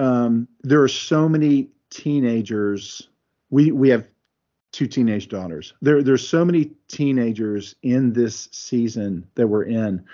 Um, 0.00 0.48
there 0.62 0.82
are 0.82 0.88
so 0.88 1.28
many 1.28 1.68
teenagers. 1.90 3.08
We 3.50 3.70
we 3.70 3.88
have 3.90 4.08
two 4.74 4.86
teenage 4.86 5.28
daughters. 5.28 5.72
There, 5.80 6.02
there's 6.02 6.26
so 6.26 6.44
many 6.44 6.72
teenagers 6.88 7.76
in 7.82 8.12
this 8.12 8.48
season 8.50 9.26
that 9.36 9.46
we're 9.46 9.64
in 9.64 10.04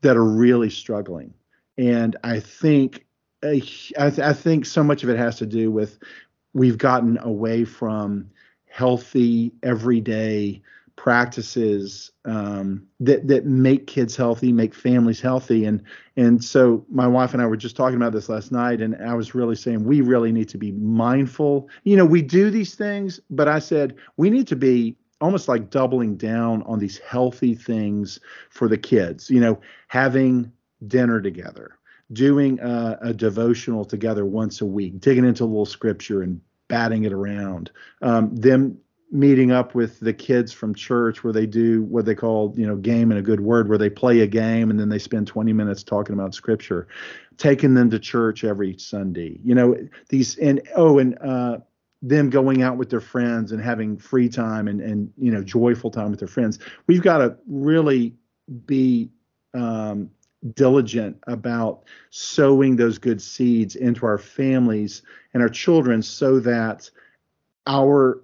that 0.00 0.16
are 0.16 0.24
really 0.24 0.70
struggling, 0.70 1.34
and 1.76 2.16
I 2.24 2.40
think 2.40 3.04
I, 3.42 3.60
th- 3.60 4.18
I 4.18 4.32
think 4.32 4.64
so 4.64 4.82
much 4.82 5.02
of 5.02 5.10
it 5.10 5.18
has 5.18 5.36
to 5.36 5.46
do 5.46 5.70
with 5.70 5.98
we've 6.54 6.78
gotten 6.78 7.18
away 7.18 7.64
from 7.64 8.30
healthy 8.66 9.52
everyday 9.62 10.62
practices 10.96 12.10
um, 12.24 12.86
that 13.00 13.28
that 13.28 13.44
make 13.46 13.86
kids 13.86 14.16
healthy, 14.16 14.52
make 14.52 14.74
families 14.74 15.20
healthy, 15.20 15.64
and 15.64 15.82
and 16.16 16.42
so 16.42 16.84
my 16.90 17.06
wife 17.06 17.32
and 17.32 17.42
I 17.42 17.46
were 17.46 17.56
just 17.56 17.76
talking 17.76 17.96
about 17.96 18.12
this 18.12 18.28
last 18.28 18.50
night, 18.50 18.80
and 18.80 18.96
I 18.96 19.14
was 19.14 19.34
really 19.34 19.54
saying 19.54 19.84
we 19.84 20.00
really 20.00 20.32
need 20.32 20.48
to 20.48 20.58
be 20.58 20.72
mindful. 20.72 21.68
You 21.84 21.96
know, 21.96 22.06
we 22.06 22.22
do 22.22 22.50
these 22.50 22.74
things, 22.74 23.20
but 23.30 23.46
I 23.46 23.58
said 23.58 23.94
we 24.16 24.30
need 24.30 24.48
to 24.48 24.56
be 24.56 24.96
almost 25.20 25.48
like 25.48 25.70
doubling 25.70 26.16
down 26.16 26.62
on 26.64 26.78
these 26.78 26.98
healthy 26.98 27.54
things 27.54 28.18
for 28.50 28.68
the 28.68 28.78
kids. 28.78 29.30
You 29.30 29.40
know, 29.40 29.60
having 29.88 30.50
dinner 30.86 31.20
together, 31.20 31.78
doing 32.12 32.58
a, 32.60 32.98
a 33.02 33.14
devotional 33.14 33.84
together 33.84 34.24
once 34.24 34.60
a 34.60 34.66
week, 34.66 34.98
digging 35.00 35.24
into 35.24 35.44
a 35.44 35.46
little 35.46 35.66
scripture 35.66 36.22
and 36.22 36.40
batting 36.68 37.04
it 37.04 37.12
around. 37.12 37.70
Um, 38.02 38.34
them 38.34 38.78
meeting 39.10 39.52
up 39.52 39.74
with 39.74 40.00
the 40.00 40.12
kids 40.12 40.52
from 40.52 40.74
church 40.74 41.22
where 41.22 41.32
they 41.32 41.46
do 41.46 41.82
what 41.84 42.04
they 42.04 42.14
call 42.14 42.52
you 42.56 42.66
know 42.66 42.76
game 42.76 43.10
and 43.10 43.20
a 43.20 43.22
good 43.22 43.40
word 43.40 43.68
where 43.68 43.78
they 43.78 43.88
play 43.88 44.20
a 44.20 44.26
game 44.26 44.68
and 44.68 44.80
then 44.80 44.88
they 44.88 44.98
spend 44.98 45.26
20 45.26 45.52
minutes 45.52 45.84
talking 45.84 46.12
about 46.12 46.34
scripture 46.34 46.88
taking 47.38 47.74
them 47.74 47.90
to 47.90 47.98
church 47.98 48.44
every 48.44 48.76
sunday. 48.78 49.38
You 49.42 49.54
know 49.54 49.76
these 50.08 50.36
and 50.38 50.60
oh 50.74 50.98
and 50.98 51.18
uh 51.20 51.58
them 52.02 52.30
going 52.30 52.62
out 52.62 52.76
with 52.76 52.90
their 52.90 53.00
friends 53.00 53.52
and 53.52 53.62
having 53.62 53.96
free 53.96 54.28
time 54.28 54.68
and 54.68 54.80
and 54.80 55.12
you 55.16 55.30
know 55.30 55.42
joyful 55.42 55.90
time 55.90 56.10
with 56.10 56.20
their 56.20 56.28
friends. 56.28 56.58
We've 56.86 57.02
got 57.02 57.18
to 57.18 57.36
really 57.46 58.14
be 58.66 59.10
um 59.54 60.10
diligent 60.54 61.18
about 61.26 61.84
sowing 62.10 62.76
those 62.76 62.98
good 62.98 63.20
seeds 63.20 63.74
into 63.74 64.06
our 64.06 64.18
families 64.18 65.02
and 65.34 65.42
our 65.42 65.48
children 65.48 66.02
so 66.02 66.38
that 66.40 66.88
our 67.66 68.22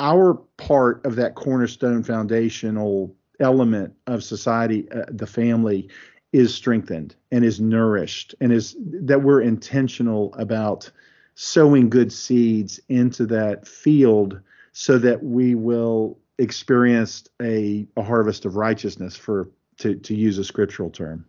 our 0.00 0.34
part 0.56 1.04
of 1.04 1.14
that 1.16 1.36
cornerstone 1.36 2.02
foundational 2.02 3.14
element 3.38 3.94
of 4.06 4.24
society, 4.24 4.90
uh, 4.90 5.04
the 5.08 5.26
family, 5.26 5.88
is 6.32 6.54
strengthened 6.54 7.14
and 7.30 7.44
is 7.44 7.60
nourished, 7.60 8.34
and 8.40 8.52
is 8.52 8.76
that 8.80 9.22
we're 9.22 9.42
intentional 9.42 10.34
about 10.34 10.90
sowing 11.34 11.88
good 11.88 12.12
seeds 12.12 12.80
into 12.88 13.26
that 13.26 13.66
field 13.68 14.40
so 14.72 14.98
that 14.98 15.22
we 15.22 15.54
will 15.54 16.18
experience 16.38 17.24
a, 17.42 17.86
a 17.96 18.02
harvest 18.02 18.44
of 18.44 18.56
righteousness 18.56 19.16
for 19.16 19.50
to, 19.78 19.94
to 19.96 20.14
use 20.14 20.38
a 20.38 20.44
scriptural 20.44 20.90
term. 20.90 21.24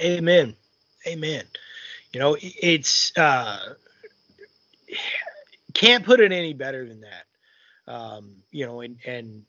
Amen. 0.00 0.56
Amen. 1.06 1.44
You 2.12 2.20
know, 2.20 2.36
it's 2.40 3.16
uh 3.16 3.74
can't 5.74 6.04
put 6.04 6.20
it 6.20 6.32
any 6.32 6.54
better 6.54 6.86
than 6.86 7.02
that. 7.02 7.92
Um, 7.92 8.36
you 8.50 8.66
know, 8.66 8.80
and 8.80 8.98
and 9.06 9.42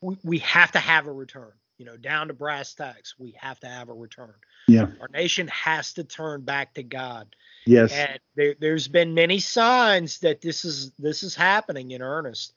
we, 0.00 0.16
we 0.22 0.38
have 0.38 0.72
to 0.72 0.78
have 0.78 1.06
a 1.06 1.12
return. 1.12 1.52
You 1.78 1.86
know, 1.86 1.96
down 1.96 2.28
to 2.28 2.34
brass 2.34 2.74
tacks, 2.74 3.14
we 3.18 3.34
have 3.38 3.58
to 3.60 3.66
have 3.66 3.88
a 3.88 3.94
return. 3.94 4.34
Yeah. 4.68 4.88
Our 5.00 5.08
nation 5.12 5.48
has 5.48 5.94
to 5.94 6.04
turn 6.04 6.42
back 6.42 6.74
to 6.74 6.82
God. 6.82 7.34
Yes. 7.66 7.92
And 7.92 8.18
there, 8.36 8.54
there's 8.60 8.86
been 8.86 9.14
many 9.14 9.38
signs 9.38 10.18
that 10.18 10.42
this 10.42 10.64
is 10.64 10.92
this 10.98 11.22
is 11.22 11.34
happening 11.34 11.92
in 11.92 12.02
earnest, 12.02 12.52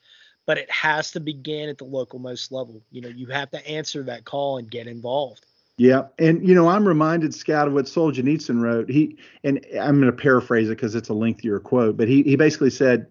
but 0.46 0.58
it 0.58 0.70
has 0.70 1.12
to 1.12 1.22
begin 1.22 1.70
at 1.70 1.78
the 1.78 1.86
local 1.86 2.20
most 2.20 2.52
level. 2.52 2.82
You 2.92 3.02
know, 3.02 3.10
you 3.10 3.28
have 3.28 3.50
to 3.52 3.66
answer 3.68 4.04
that 4.04 4.26
call 4.26 4.58
and 4.58 4.70
get 4.70 4.88
involved. 4.88 5.46
Yeah, 5.78 6.04
and 6.20 6.48
you 6.48 6.54
know, 6.54 6.68
I'm 6.68 6.88
reminded, 6.88 7.34
Scout, 7.34 7.68
of 7.68 7.74
what 7.74 7.86
Solzhenitsyn 7.86 8.62
wrote. 8.62 8.90
He 8.90 9.18
and 9.44 9.66
I'm 9.80 10.00
going 10.00 10.12
to 10.12 10.22
paraphrase 10.22 10.68
it 10.68 10.76
because 10.76 10.94
it's 10.94 11.10
a 11.10 11.14
lengthier 11.14 11.60
quote, 11.60 11.98
but 11.98 12.08
he 12.08 12.24
he 12.24 12.36
basically 12.36 12.70
said, 12.70 13.08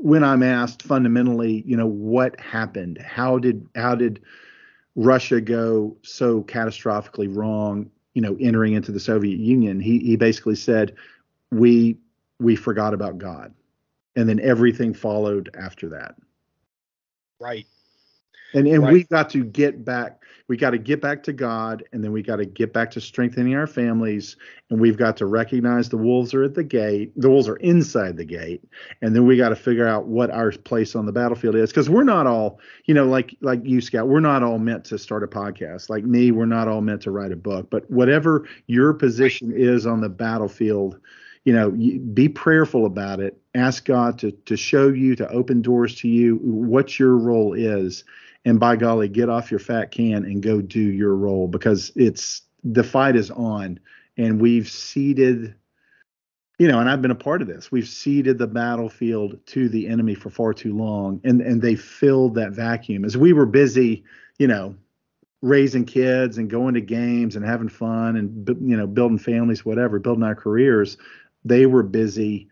when 0.00 0.24
I'm 0.24 0.42
asked 0.42 0.82
fundamentally, 0.82 1.62
you 1.66 1.76
know, 1.76 1.86
what 1.86 2.38
happened? 2.40 2.98
How 2.98 3.38
did 3.38 3.66
how 3.74 3.94
did 3.94 4.20
Russia 4.94 5.40
go 5.40 5.96
so 6.02 6.42
catastrophically 6.42 7.34
wrong? 7.34 7.90
You 8.14 8.22
know, 8.22 8.36
entering 8.40 8.72
into 8.72 8.92
the 8.92 9.00
Soviet 9.00 9.38
Union, 9.38 9.80
he 9.80 9.98
he 9.98 10.16
basically 10.16 10.56
said, 10.56 10.94
we 11.50 11.96
we 12.40 12.56
forgot 12.56 12.94
about 12.94 13.18
God, 13.18 13.54
and 14.14 14.28
then 14.28 14.40
everything 14.40 14.94
followed 14.94 15.54
after 15.58 15.88
that. 15.90 16.16
Right. 17.38 17.66
And 18.54 18.66
and 18.66 18.82
right. 18.82 18.92
we 18.92 19.04
got 19.04 19.30
to 19.30 19.44
get 19.44 19.84
back 19.84 20.22
we 20.48 20.56
got 20.56 20.70
to 20.70 20.78
get 20.78 21.00
back 21.00 21.22
to 21.24 21.32
God 21.32 21.84
and 21.92 22.04
then 22.04 22.12
we 22.12 22.22
got 22.22 22.36
to 22.36 22.46
get 22.46 22.72
back 22.72 22.90
to 22.92 23.00
strengthening 23.00 23.56
our 23.56 23.66
families 23.66 24.36
and 24.70 24.80
we've 24.80 24.96
got 24.96 25.16
to 25.16 25.26
recognize 25.26 25.88
the 25.88 25.96
wolves 25.96 26.34
are 26.34 26.44
at 26.44 26.54
the 26.54 26.62
gate 26.62 27.12
the 27.16 27.28
wolves 27.28 27.48
are 27.48 27.56
inside 27.56 28.16
the 28.16 28.24
gate 28.24 28.62
and 29.02 29.14
then 29.14 29.26
we 29.26 29.36
got 29.36 29.48
to 29.48 29.56
figure 29.56 29.86
out 29.86 30.06
what 30.06 30.30
our 30.30 30.52
place 30.52 30.94
on 30.94 31.06
the 31.06 31.12
battlefield 31.12 31.56
is. 31.56 31.70
Because 31.70 31.90
we're 31.90 32.04
not 32.04 32.26
all 32.26 32.60
you 32.84 32.94
know 32.94 33.06
like 33.06 33.36
like 33.40 33.60
you 33.64 33.80
scout, 33.80 34.08
we're 34.08 34.20
not 34.20 34.42
all 34.42 34.58
meant 34.58 34.84
to 34.86 34.98
start 34.98 35.22
a 35.22 35.28
podcast. 35.28 35.90
Like 35.90 36.04
me 36.04 36.30
we're 36.30 36.46
not 36.46 36.68
all 36.68 36.80
meant 36.80 37.02
to 37.02 37.10
write 37.10 37.32
a 37.32 37.36
book 37.36 37.68
but 37.70 37.90
whatever 37.90 38.48
your 38.66 38.92
position 38.92 39.52
is 39.52 39.86
on 39.86 40.00
the 40.00 40.08
battlefield 40.08 41.00
you 41.44 41.52
know, 41.52 41.70
be 41.70 42.28
prayerful 42.28 42.86
about 42.86 43.20
it. 43.20 43.40
Ask 43.54 43.84
God 43.84 44.18
to 44.18 44.32
to 44.32 44.56
show 44.56 44.88
you, 44.88 45.14
to 45.14 45.28
open 45.30 45.62
doors 45.62 45.94
to 46.00 46.08
you, 46.08 46.40
what 46.42 46.98
your 46.98 47.16
role 47.16 47.54
is, 47.54 48.02
and 48.46 48.58
by 48.58 48.76
golly, 48.76 49.08
get 49.08 49.28
off 49.28 49.50
your 49.50 49.60
fat 49.60 49.90
can 49.90 50.24
and 50.24 50.42
go 50.42 50.62
do 50.62 50.80
your 50.80 51.14
role 51.14 51.48
because 51.48 51.92
it's 51.96 52.42
the 52.64 52.84
fight 52.84 53.16
is 53.16 53.30
on, 53.30 53.78
and 54.16 54.40
we've 54.40 54.68
ceded 54.68 55.54
you 56.58 56.68
know, 56.68 56.80
and 56.80 56.88
I've 56.88 57.02
been 57.02 57.10
a 57.10 57.14
part 57.14 57.42
of 57.42 57.48
this. 57.48 57.70
We've 57.70 57.86
ceded 57.86 58.38
the 58.38 58.46
battlefield 58.46 59.38
to 59.48 59.68
the 59.68 59.88
enemy 59.88 60.14
for 60.14 60.30
far 60.30 60.54
too 60.54 60.74
long, 60.74 61.20
and 61.22 61.42
and 61.42 61.60
they 61.60 61.74
filled 61.74 62.36
that 62.36 62.52
vacuum 62.52 63.04
as 63.04 63.16
we 63.16 63.32
were 63.34 63.46
busy, 63.46 64.04
you 64.38 64.46
know, 64.46 64.74
raising 65.42 65.84
kids 65.84 66.38
and 66.38 66.48
going 66.48 66.74
to 66.74 66.80
games 66.80 67.36
and 67.36 67.44
having 67.44 67.68
fun 67.68 68.16
and 68.16 68.48
you 68.62 68.76
know 68.76 68.86
building 68.86 69.18
families, 69.18 69.66
whatever, 69.66 69.98
building 69.98 70.24
our 70.24 70.34
careers. 70.34 70.96
They 71.44 71.66
were 71.66 71.82
busy, 71.82 72.48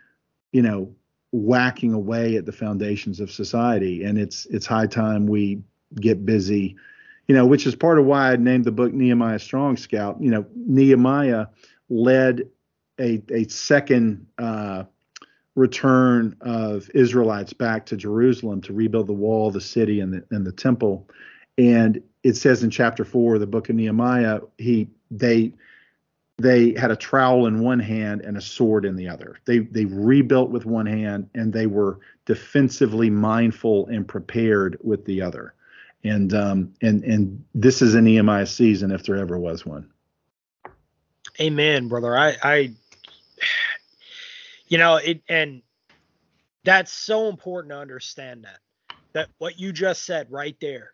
you 0.52 0.62
know, 0.62 0.94
whacking 1.32 1.94
away 1.94 2.36
at 2.36 2.44
the 2.44 2.52
foundations 2.52 3.20
of 3.20 3.30
society, 3.30 4.04
and 4.04 4.18
it's 4.18 4.44
it's 4.46 4.66
high 4.66 4.86
time 4.86 5.26
we 5.26 5.62
get 5.96 6.24
busy, 6.24 6.76
you 7.26 7.34
know, 7.34 7.46
which 7.46 7.66
is 7.66 7.74
part 7.74 7.98
of 7.98 8.04
why 8.04 8.32
I 8.32 8.36
named 8.36 8.64
the 8.64 8.72
book 8.72 8.92
Nehemiah 8.92 9.38
Strong 9.38 9.78
Scout. 9.78 10.20
You 10.20 10.30
know, 10.30 10.46
Nehemiah 10.54 11.46
led 11.88 12.48
a 13.00 13.22
a 13.30 13.48
second 13.48 14.26
uh, 14.38 14.84
return 15.54 16.36
of 16.40 16.90
Israelites 16.94 17.52
back 17.52 17.86
to 17.86 17.96
Jerusalem 17.96 18.60
to 18.62 18.72
rebuild 18.72 19.06
the 19.06 19.12
wall, 19.12 19.50
the 19.50 19.60
city, 19.60 20.00
and 20.00 20.12
the 20.12 20.24
and 20.30 20.46
the 20.46 20.52
temple. 20.52 21.08
And 21.56 22.02
it 22.22 22.36
says 22.36 22.62
in 22.62 22.70
chapter 22.70 23.04
four 23.04 23.34
of 23.34 23.40
the 23.40 23.46
book 23.46 23.68
of 23.68 23.76
Nehemiah, 23.76 24.40
he 24.58 24.88
they 25.10 25.52
they 26.38 26.74
had 26.74 26.90
a 26.90 26.96
trowel 26.96 27.46
in 27.46 27.60
one 27.60 27.78
hand 27.78 28.22
and 28.22 28.36
a 28.36 28.40
sword 28.40 28.84
in 28.84 28.96
the 28.96 29.08
other. 29.08 29.36
They 29.44 29.60
they 29.60 29.84
rebuilt 29.84 30.50
with 30.50 30.66
one 30.66 30.86
hand 30.86 31.30
and 31.34 31.52
they 31.52 31.66
were 31.66 32.00
defensively 32.26 33.10
mindful 33.10 33.86
and 33.86 34.06
prepared 34.06 34.78
with 34.82 35.04
the 35.04 35.22
other. 35.22 35.54
And 36.04 36.34
um 36.34 36.74
and 36.82 37.02
and 37.04 37.44
this 37.54 37.80
is 37.82 37.94
an 37.94 38.04
Nehemiah 38.04 38.46
season 38.46 38.90
if 38.90 39.04
there 39.04 39.16
ever 39.16 39.38
was 39.38 39.64
one. 39.64 39.90
Amen, 41.40 41.88
brother. 41.88 42.16
I 42.16 42.36
I 42.42 42.70
you 44.68 44.78
know 44.78 44.96
it 44.96 45.22
and 45.28 45.62
that's 46.64 46.92
so 46.92 47.28
important 47.28 47.72
to 47.72 47.78
understand 47.78 48.44
that 48.44 48.58
that 49.12 49.28
what 49.38 49.58
you 49.58 49.72
just 49.72 50.04
said 50.04 50.26
right 50.30 50.56
there 50.60 50.92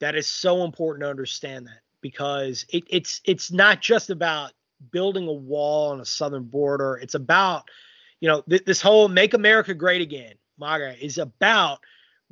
that 0.00 0.14
is 0.14 0.26
so 0.26 0.64
important 0.64 1.02
to 1.04 1.10
understand 1.10 1.66
that 1.66 1.80
because 2.00 2.66
it, 2.68 2.84
it's 2.90 3.20
it's 3.24 3.50
not 3.50 3.80
just 3.80 4.10
about 4.10 4.52
building 4.92 5.26
a 5.26 5.32
wall 5.32 5.92
on 5.92 6.00
a 6.00 6.04
southern 6.04 6.44
border 6.44 6.98
it's 7.02 7.14
about 7.14 7.68
you 8.20 8.28
know 8.28 8.42
th- 8.42 8.64
this 8.64 8.82
whole 8.82 9.08
make 9.08 9.32
america 9.32 9.72
great 9.72 10.02
again 10.02 10.34
maga 10.58 10.94
is 11.02 11.16
about 11.16 11.78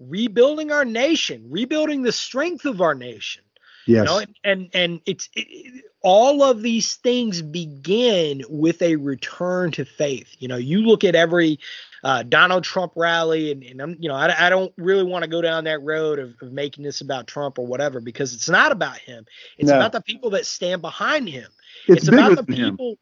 rebuilding 0.09 0.71
our 0.71 0.85
nation 0.85 1.45
rebuilding 1.51 2.03
the 2.03 2.13
strength 2.13 2.65
of 2.65 2.81
our 2.81 2.95
nation 2.95 3.43
yes 3.87 3.99
you 3.99 4.05
know 4.05 4.19
and 4.19 4.37
and, 4.45 4.71
and 4.75 5.01
it's 5.07 5.29
it, 5.35 5.85
all 6.03 6.43
of 6.43 6.63
these 6.63 6.97
things 6.97 7.43
begin 7.43 8.43
with 8.49 8.83
a 8.83 8.97
return 8.97 9.71
to 9.73 9.85
faith. 9.85 10.37
You 10.39 10.49
know, 10.49 10.57
you 10.57 10.81
look 10.81 11.05
at 11.05 11.15
every 11.15 11.59
uh, 12.05 12.25
Donald 12.25 12.65
Trump 12.65 12.93
rally, 12.97 13.53
and, 13.53 13.63
and 13.63 13.81
I'm, 13.81 13.97
you 14.01 14.09
know, 14.09 14.17
I, 14.17 14.47
I 14.47 14.51
don't 14.51 14.73
really 14.77 15.05
want 15.05 15.23
to 15.23 15.31
go 15.31 15.41
down 15.41 15.65
that 15.65 15.83
road 15.83 16.19
of, 16.19 16.35
of, 16.43 16.53
making 16.53 16.83
this 16.83 17.01
about 17.01 17.29
Trump 17.29 17.59
or 17.59 17.67
whatever 17.67 18.01
because 18.01 18.35
it's 18.35 18.49
not 18.49 18.73
about 18.73 18.99
him. 18.99 19.25
It's 19.59 19.71
no. 19.71 19.77
about 19.77 19.93
the 19.93 20.01
people 20.01 20.31
that 20.31 20.45
stand 20.45 20.83
behind 20.83 21.29
him. 21.29 21.51
It's, 21.87 22.03
it's 22.03 22.09
about 22.09 22.37
the 22.37 22.45
people. 22.45 22.91
Him. 22.91 22.97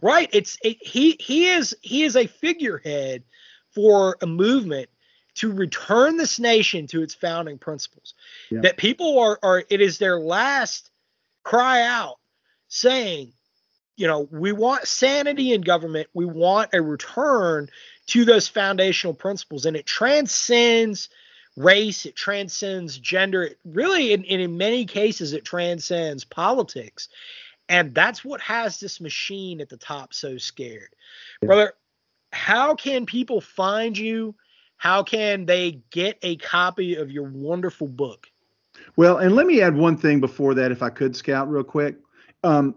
Right. 0.00 0.28
It's 0.32 0.56
it, 0.62 0.76
he 0.80 1.16
he 1.20 1.48
is 1.48 1.76
he 1.80 2.02
is 2.02 2.16
a 2.16 2.26
figurehead 2.26 3.22
for 3.74 4.16
a 4.22 4.26
movement 4.26 4.88
to 5.34 5.52
return 5.52 6.16
this 6.16 6.38
nation 6.38 6.86
to 6.88 7.02
its 7.02 7.14
founding 7.14 7.58
principles. 7.58 8.14
Yeah. 8.50 8.60
That 8.62 8.76
people 8.76 9.18
are 9.18 9.38
are 9.42 9.64
it 9.68 9.80
is 9.80 9.98
their 9.98 10.18
last 10.18 10.90
cry 11.42 11.82
out 11.82 12.18
saying, 12.68 13.32
you 13.96 14.06
know, 14.06 14.28
we 14.30 14.52
want 14.52 14.86
sanity 14.86 15.52
in 15.52 15.60
government. 15.60 16.08
We 16.14 16.24
want 16.24 16.70
a 16.72 16.82
return 16.82 17.68
to 18.06 18.24
those 18.24 18.48
foundational 18.48 19.14
principles. 19.14 19.66
And 19.66 19.76
it 19.76 19.86
transcends 19.86 21.08
race, 21.56 22.04
it 22.04 22.16
transcends 22.16 22.98
gender. 22.98 23.44
It 23.44 23.58
really, 23.64 24.12
in, 24.12 24.24
in 24.24 24.56
many 24.56 24.84
cases, 24.84 25.32
it 25.32 25.44
transcends 25.44 26.24
politics. 26.24 27.08
And 27.68 27.94
that's 27.94 28.24
what 28.24 28.40
has 28.40 28.80
this 28.80 29.00
machine 29.00 29.60
at 29.60 29.68
the 29.68 29.76
top 29.76 30.12
so 30.12 30.36
scared. 30.36 30.90
Yeah. 31.40 31.46
Brother, 31.46 31.74
how 32.32 32.74
can 32.74 33.06
people 33.06 33.40
find 33.40 33.96
you? 33.96 34.34
How 34.84 35.02
can 35.02 35.46
they 35.46 35.80
get 35.90 36.18
a 36.22 36.36
copy 36.36 36.94
of 36.94 37.10
your 37.10 37.28
wonderful 37.28 37.88
book? 37.88 38.28
Well, 38.96 39.16
and 39.18 39.34
let 39.34 39.46
me 39.46 39.62
add 39.62 39.74
one 39.74 39.96
thing 39.96 40.20
before 40.20 40.54
that, 40.54 40.70
if 40.70 40.82
I 40.82 40.90
could, 40.90 41.16
Scout, 41.16 41.50
real 41.50 41.64
quick 41.64 41.96
um, 42.44 42.74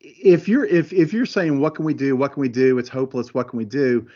if 0.00 0.48
you're 0.48 0.64
if 0.64 0.92
if 0.92 1.12
you're 1.12 1.26
saying 1.26 1.60
what 1.60 1.74
can 1.74 1.84
we 1.84 1.94
do, 1.94 2.16
what 2.16 2.32
can 2.32 2.40
we 2.40 2.48
do? 2.48 2.78
It's 2.78 2.88
hopeless. 2.88 3.34
What 3.34 3.48
can 3.48 3.58
we 3.58 3.64
do? 3.64 4.08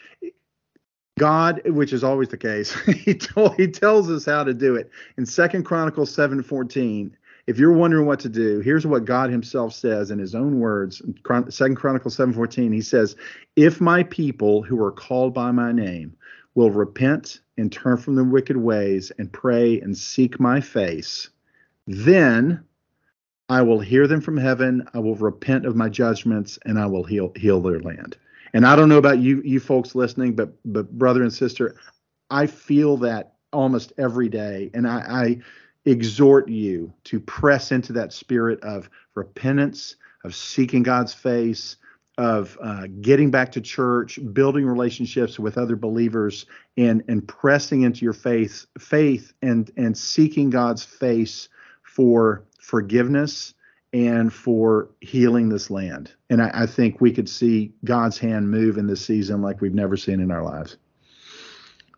God, 1.18 1.60
which 1.68 1.92
is 1.92 2.04
always 2.04 2.28
the 2.28 2.36
case, 2.36 2.72
he 2.86 3.14
told, 3.14 3.56
he 3.56 3.66
tells 3.66 4.08
us 4.08 4.24
how 4.24 4.44
to 4.44 4.54
do 4.54 4.76
it 4.76 4.90
in 5.16 5.26
Second 5.26 5.64
Chronicles 5.64 6.14
seven 6.14 6.42
fourteen. 6.42 7.16
If 7.48 7.58
you're 7.58 7.72
wondering 7.72 8.06
what 8.06 8.20
to 8.20 8.28
do, 8.28 8.60
here's 8.60 8.86
what 8.86 9.06
God 9.06 9.30
Himself 9.30 9.72
says 9.72 10.10
in 10.10 10.18
His 10.18 10.34
own 10.34 10.60
words. 10.60 11.02
Second 11.48 11.76
Chronicles 11.76 12.14
seven 12.14 12.32
fourteen, 12.32 12.72
He 12.72 12.82
says, 12.82 13.16
"If 13.56 13.80
my 13.80 14.04
people 14.04 14.62
who 14.62 14.80
are 14.82 14.92
called 14.92 15.34
by 15.34 15.50
my 15.50 15.72
name 15.72 16.14
will 16.58 16.72
repent 16.72 17.38
and 17.56 17.70
turn 17.70 17.96
from 17.96 18.16
their 18.16 18.24
wicked 18.24 18.56
ways 18.56 19.12
and 19.16 19.32
pray 19.32 19.80
and 19.80 19.96
seek 19.96 20.40
my 20.40 20.60
face, 20.60 21.28
then 21.86 22.64
I 23.48 23.62
will 23.62 23.78
hear 23.78 24.08
them 24.08 24.20
from 24.20 24.36
heaven. 24.36 24.84
I 24.92 24.98
will 24.98 25.14
repent 25.14 25.66
of 25.66 25.76
my 25.76 25.88
judgments, 25.88 26.58
and 26.64 26.76
I 26.76 26.86
will 26.86 27.04
heal 27.04 27.30
heal 27.36 27.60
their 27.60 27.78
land. 27.78 28.16
And 28.54 28.66
I 28.66 28.74
don't 28.74 28.88
know 28.88 28.98
about 28.98 29.20
you, 29.20 29.40
you 29.44 29.60
folks 29.60 29.94
listening, 29.94 30.34
but 30.34 30.52
but 30.64 30.90
brother 30.98 31.22
and 31.22 31.32
sister, 31.32 31.76
I 32.28 32.48
feel 32.48 32.96
that 32.96 33.34
almost 33.52 33.92
every 33.96 34.28
day, 34.28 34.72
and 34.74 34.88
I, 34.88 34.98
I 34.98 35.40
exhort 35.84 36.48
you 36.48 36.92
to 37.04 37.20
press 37.20 37.70
into 37.70 37.92
that 37.92 38.12
spirit 38.12 38.60
of 38.64 38.90
repentance, 39.14 39.94
of 40.24 40.34
seeking 40.34 40.82
God's 40.82 41.14
face, 41.14 41.76
of 42.18 42.58
uh, 42.60 42.88
getting 43.00 43.30
back 43.30 43.52
to 43.52 43.60
church, 43.60 44.18
building 44.32 44.66
relationships 44.66 45.38
with 45.38 45.56
other 45.56 45.76
believers, 45.76 46.46
and 46.76 47.02
and 47.08 47.26
pressing 47.26 47.82
into 47.82 48.04
your 48.04 48.12
faith, 48.12 48.66
faith, 48.78 49.32
and 49.40 49.70
and 49.76 49.96
seeking 49.96 50.50
God's 50.50 50.84
face 50.84 51.48
for 51.82 52.44
forgiveness 52.60 53.54
and 53.92 54.32
for 54.32 54.90
healing 55.00 55.48
this 55.48 55.70
land. 55.70 56.12
And 56.28 56.42
I, 56.42 56.50
I, 56.52 56.66
think 56.66 57.00
we 57.00 57.10
could 57.10 57.26
see 57.26 57.72
God's 57.84 58.18
hand 58.18 58.50
move 58.50 58.76
in 58.76 58.86
this 58.86 59.02
season 59.02 59.40
like 59.40 59.62
we've 59.62 59.72
never 59.72 59.96
seen 59.96 60.20
in 60.20 60.30
our 60.30 60.42
lives. 60.42 60.76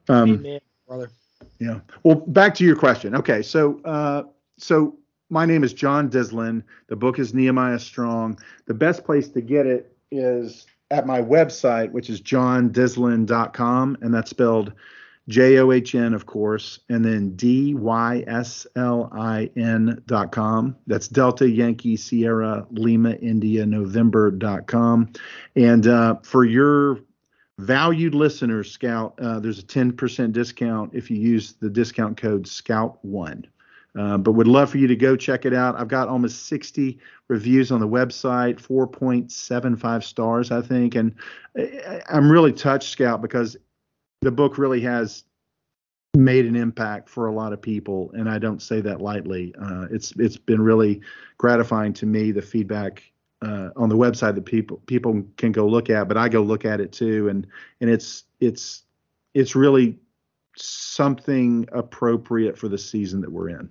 Um, 0.08 0.34
Amen, 0.34 0.60
brother. 0.86 1.10
Yeah. 1.58 1.80
Well, 2.04 2.14
back 2.14 2.54
to 2.56 2.64
your 2.64 2.76
question. 2.76 3.16
Okay, 3.16 3.42
so 3.42 3.80
uh, 3.84 4.24
so 4.58 4.96
my 5.30 5.46
name 5.46 5.64
is 5.64 5.72
John 5.72 6.10
Dyslin. 6.10 6.62
The 6.88 6.96
book 6.96 7.18
is 7.18 7.34
Nehemiah 7.34 7.78
Strong. 7.78 8.38
The 8.66 8.74
best 8.74 9.04
place 9.04 9.28
to 9.30 9.40
get 9.40 9.66
it 9.66 9.96
is 10.10 10.66
at 10.90 11.06
my 11.06 11.22
website, 11.22 11.92
which 11.92 12.10
is 12.10 12.20
johndyslin.com, 12.20 13.98
and 14.00 14.12
that's 14.12 14.30
spelled 14.30 14.72
J 15.28 15.58
O 15.58 15.70
H 15.70 15.94
N, 15.94 16.12
of 16.12 16.26
course, 16.26 16.80
and 16.88 17.04
then 17.04 17.36
D 17.36 17.74
Y 17.74 18.24
S 18.26 18.66
L 18.74 19.08
I 19.12 19.50
N 19.56 20.02
dot 20.06 20.32
com. 20.32 20.76
That's 20.86 21.06
Delta 21.06 21.48
Yankee 21.48 21.96
Sierra 21.96 22.66
Lima 22.70 23.12
India 23.12 23.64
November 23.64 24.32
dot 24.32 24.66
com. 24.66 25.12
And 25.54 25.86
uh, 25.86 26.16
for 26.22 26.44
your 26.44 26.98
valued 27.58 28.14
listeners, 28.14 28.72
Scout, 28.72 29.18
uh, 29.20 29.38
there's 29.38 29.60
a 29.60 29.64
10% 29.64 30.32
discount 30.32 30.94
if 30.94 31.10
you 31.10 31.18
use 31.18 31.52
the 31.52 31.70
discount 31.70 32.16
code 32.16 32.46
SCOUT1. 32.46 33.44
Uh, 33.98 34.16
but 34.16 34.32
would 34.32 34.46
love 34.46 34.70
for 34.70 34.78
you 34.78 34.86
to 34.86 34.94
go 34.94 35.16
check 35.16 35.44
it 35.44 35.52
out. 35.52 35.78
I've 35.78 35.88
got 35.88 36.08
almost 36.08 36.46
60 36.46 36.98
reviews 37.28 37.72
on 37.72 37.80
the 37.80 37.88
website, 37.88 38.60
4.75 38.60 40.04
stars, 40.04 40.52
I 40.52 40.62
think. 40.62 40.94
And 40.94 41.14
I'm 42.08 42.30
really 42.30 42.52
touched, 42.52 42.90
Scout, 42.90 43.20
because 43.20 43.56
the 44.22 44.30
book 44.30 44.58
really 44.58 44.80
has 44.82 45.24
made 46.14 46.46
an 46.46 46.56
impact 46.56 47.08
for 47.08 47.26
a 47.26 47.32
lot 47.32 47.52
of 47.52 47.62
people, 47.62 48.10
and 48.14 48.28
I 48.28 48.38
don't 48.38 48.60
say 48.60 48.80
that 48.80 49.00
lightly. 49.00 49.54
Uh, 49.60 49.86
it's 49.90 50.12
it's 50.16 50.36
been 50.36 50.60
really 50.60 51.00
gratifying 51.38 51.92
to 51.94 52.06
me 52.06 52.32
the 52.32 52.42
feedback 52.42 53.02
uh, 53.42 53.70
on 53.76 53.88
the 53.88 53.96
website 53.96 54.34
that 54.34 54.44
people 54.44 54.82
people 54.86 55.22
can 55.36 55.52
go 55.52 55.66
look 55.66 55.90
at, 55.90 56.08
but 56.08 56.16
I 56.16 56.28
go 56.28 56.42
look 56.42 56.64
at 56.64 56.80
it 56.80 56.92
too, 56.92 57.28
and 57.28 57.46
and 57.80 57.88
it's 57.88 58.24
it's 58.40 58.82
it's 59.34 59.54
really 59.54 59.98
something 60.56 61.68
appropriate 61.72 62.58
for 62.58 62.68
the 62.68 62.78
season 62.78 63.20
that 63.20 63.30
we're 63.30 63.50
in. 63.50 63.70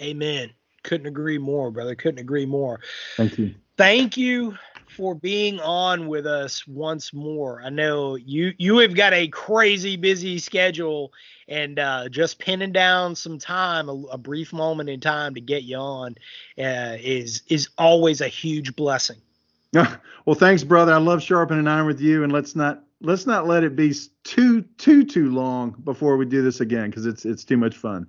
Amen. 0.00 0.50
Couldn't 0.82 1.06
agree 1.06 1.38
more, 1.38 1.70
brother. 1.70 1.94
Couldn't 1.94 2.20
agree 2.20 2.46
more. 2.46 2.80
Thank 3.16 3.38
you. 3.38 3.54
Thank 3.76 4.16
you 4.16 4.56
for 4.96 5.14
being 5.14 5.60
on 5.60 6.08
with 6.08 6.26
us 6.26 6.66
once 6.66 7.12
more. 7.12 7.62
I 7.62 7.70
know 7.70 8.16
you 8.16 8.52
you 8.58 8.78
have 8.78 8.94
got 8.94 9.12
a 9.12 9.28
crazy 9.28 9.96
busy 9.96 10.38
schedule, 10.38 11.12
and 11.46 11.78
uh, 11.78 12.08
just 12.08 12.38
pinning 12.38 12.72
down 12.72 13.14
some 13.14 13.38
time, 13.38 13.88
a, 13.88 13.92
a, 14.10 14.18
brief 14.18 14.52
moment 14.52 14.88
in 14.88 14.98
time 14.98 15.34
to 15.34 15.40
get 15.40 15.62
you 15.62 15.76
on, 15.76 16.16
uh, 16.58 16.96
is 16.98 17.42
is 17.48 17.68
always 17.78 18.20
a 18.20 18.28
huge 18.28 18.74
blessing. 18.74 19.18
well, 19.72 20.34
thanks, 20.34 20.64
brother. 20.64 20.92
I 20.92 20.98
love 20.98 21.22
sharpening 21.22 21.68
iron 21.68 21.86
with 21.86 22.00
you, 22.00 22.24
and 22.24 22.32
let's 22.32 22.56
not 22.56 22.82
let's 23.00 23.26
not 23.26 23.46
let 23.46 23.62
it 23.62 23.76
be 23.76 23.94
too 24.24 24.62
too 24.78 25.04
too 25.04 25.30
long 25.30 25.76
before 25.84 26.16
we 26.16 26.24
do 26.24 26.42
this 26.42 26.60
again 26.60 26.90
because 26.90 27.06
it's 27.06 27.24
it's 27.24 27.44
too 27.44 27.56
much 27.56 27.76
fun. 27.76 28.06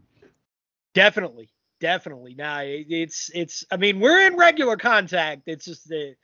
Definitely, 0.93 1.49
definitely. 1.79 2.35
Now 2.35 2.61
it's 2.63 3.29
it's. 3.33 3.65
I 3.71 3.77
mean, 3.77 3.99
we're 3.99 4.25
in 4.27 4.35
regular 4.35 4.77
contact. 4.77 5.43
It's 5.47 5.65
just 5.65 5.87
the 5.87 6.15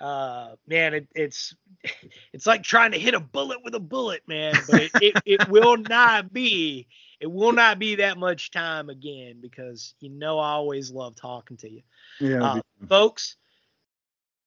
uh, 0.00 0.50
man, 0.66 0.94
it, 0.94 1.08
it's 1.14 1.54
it's 2.32 2.46
like 2.46 2.62
trying 2.62 2.92
to 2.92 2.98
hit 2.98 3.14
a 3.14 3.20
bullet 3.20 3.58
with 3.64 3.74
a 3.74 3.80
bullet, 3.80 4.22
man. 4.26 4.54
But 4.68 4.82
it, 4.82 4.90
it, 5.00 5.22
it 5.24 5.48
will 5.50 5.76
not 5.76 6.32
be. 6.32 6.86
It 7.20 7.30
will 7.30 7.52
not 7.52 7.80
be 7.80 7.96
that 7.96 8.16
much 8.16 8.52
time 8.52 8.90
again 8.90 9.40
because 9.40 9.94
you 9.98 10.10
know 10.10 10.38
I 10.38 10.50
always 10.50 10.92
love 10.92 11.16
talking 11.16 11.56
to 11.58 11.70
you. 11.70 11.82
Yeah, 12.20 12.44
uh, 12.44 12.60
folks. 12.88 13.36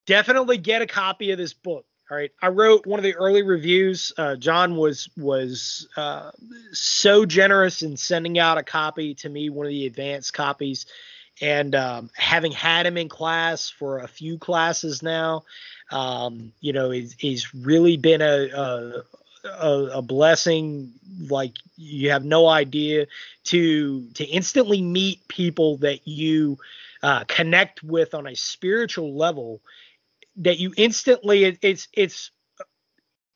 Definitely 0.08 0.58
get 0.58 0.82
a 0.82 0.88
copy 0.88 1.32
of 1.32 1.38
this 1.38 1.54
book. 1.54 1.86
All 2.12 2.18
right, 2.18 2.32
I 2.42 2.50
wrote 2.50 2.86
one 2.86 3.00
of 3.00 3.06
the 3.06 3.16
early 3.16 3.42
reviews. 3.42 4.12
Uh, 4.18 4.36
John 4.36 4.76
was 4.76 5.08
was 5.16 5.88
uh, 5.96 6.32
so 6.74 7.26
generous 7.26 7.84
in 7.84 7.96
sending 7.96 8.38
out 8.38 8.58
a 8.58 8.64
copy 8.64 9.16
to 9.16 9.30
me, 9.30 9.50
one 9.50 9.66
of 9.66 9.70
the 9.70 9.86
advanced 9.86 10.34
copies, 10.34 10.88
and 11.40 11.74
um, 11.74 12.10
having 12.14 12.52
had 12.52 12.86
him 12.86 12.98
in 12.98 13.08
class 13.08 13.70
for 13.70 14.00
a 14.00 14.10
few 14.10 14.38
classes 14.38 15.02
now, 15.02 15.46
um, 15.90 16.52
you 16.60 16.74
know, 16.74 16.90
he's, 16.90 17.14
he's 17.14 17.56
really 17.56 17.96
been 17.96 18.22
a, 18.22 18.50
a 18.50 19.04
a, 19.46 19.90
a, 19.94 20.02
blessing. 20.02 20.92
Like 21.30 21.54
you 21.78 22.12
have 22.12 22.26
no 22.26 22.46
idea 22.46 23.08
to 23.46 24.06
to 24.16 24.26
instantly 24.26 24.82
meet 24.82 25.26
people 25.30 25.78
that 25.78 26.06
you 26.06 26.58
uh, 27.02 27.24
connect 27.24 27.84
with 27.84 28.14
on 28.14 28.28
a 28.28 28.36
spiritual 28.36 29.16
level 29.16 29.62
that 30.38 30.60
you 30.60 30.74
instantly 30.78 31.44
it, 31.44 31.60
it's 31.62 31.88
it's 31.94 32.32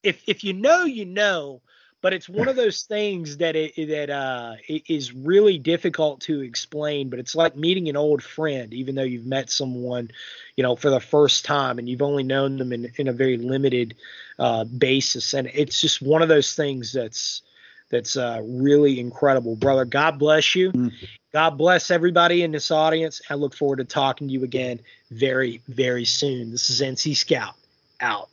if 0.04 0.22
if 0.28 0.44
you 0.44 0.54
know 0.54 0.86
you 0.86 1.06
know 1.06 1.62
but 2.02 2.14
it's 2.14 2.30
one 2.30 2.48
of 2.48 2.56
those 2.56 2.84
things 2.84 3.38
that 3.38 3.56
it 3.56 3.74
that 3.90 4.10
uh 4.10 4.54
it 4.68 4.84
is 4.90 5.14
really 5.14 5.58
difficult 5.58 6.22
to 6.22 6.42
explain 6.42 7.10
but 7.10 7.20
it's 7.20 7.36
like 7.36 7.56
meeting 7.56 7.90
an 7.90 7.98
old 7.98 8.24
friend 8.24 8.74
even 8.74 8.96
though 8.96 9.04
you've 9.04 9.26
met 9.26 9.50
someone 9.50 10.10
you 10.56 10.64
know 10.64 10.76
for 10.76 10.90
the 10.90 11.00
first 11.00 11.46
time 11.46 11.80
and 11.80 11.90
you've 11.90 12.02
only 12.02 12.24
known 12.24 12.58
them 12.58 12.72
in, 12.72 12.92
in 12.98 13.08
a 13.08 13.14
very 13.14 13.38
limited 13.38 13.96
uh 14.40 14.64
basis. 14.66 15.34
And 15.34 15.50
it's 15.54 15.80
just 15.82 16.02
one 16.02 16.22
of 16.22 16.30
those 16.30 16.56
things 16.56 16.92
that's 16.92 17.42
that's 17.90 18.18
uh, 18.18 18.42
really 18.44 19.00
incredible, 19.00 19.56
brother. 19.56 19.86
God 19.86 20.18
bless 20.20 20.56
you. 20.56 20.72
Mm. 20.72 20.92
God 21.34 21.52
bless 21.52 21.92
everybody 21.92 22.44
in 22.44 22.52
this 22.52 22.72
audience. 22.72 23.22
I 23.30 23.36
look 23.36 23.56
forward 23.56 23.78
to 23.78 23.86
talking 23.86 24.28
to 24.28 24.34
you 24.34 24.44
again 24.44 24.80
very, 25.12 25.62
very 25.68 26.06
soon. 26.06 26.52
This 26.52 26.70
is 26.70 26.82
NC 26.82 27.16
Scout 27.18 27.56
out. 28.02 28.30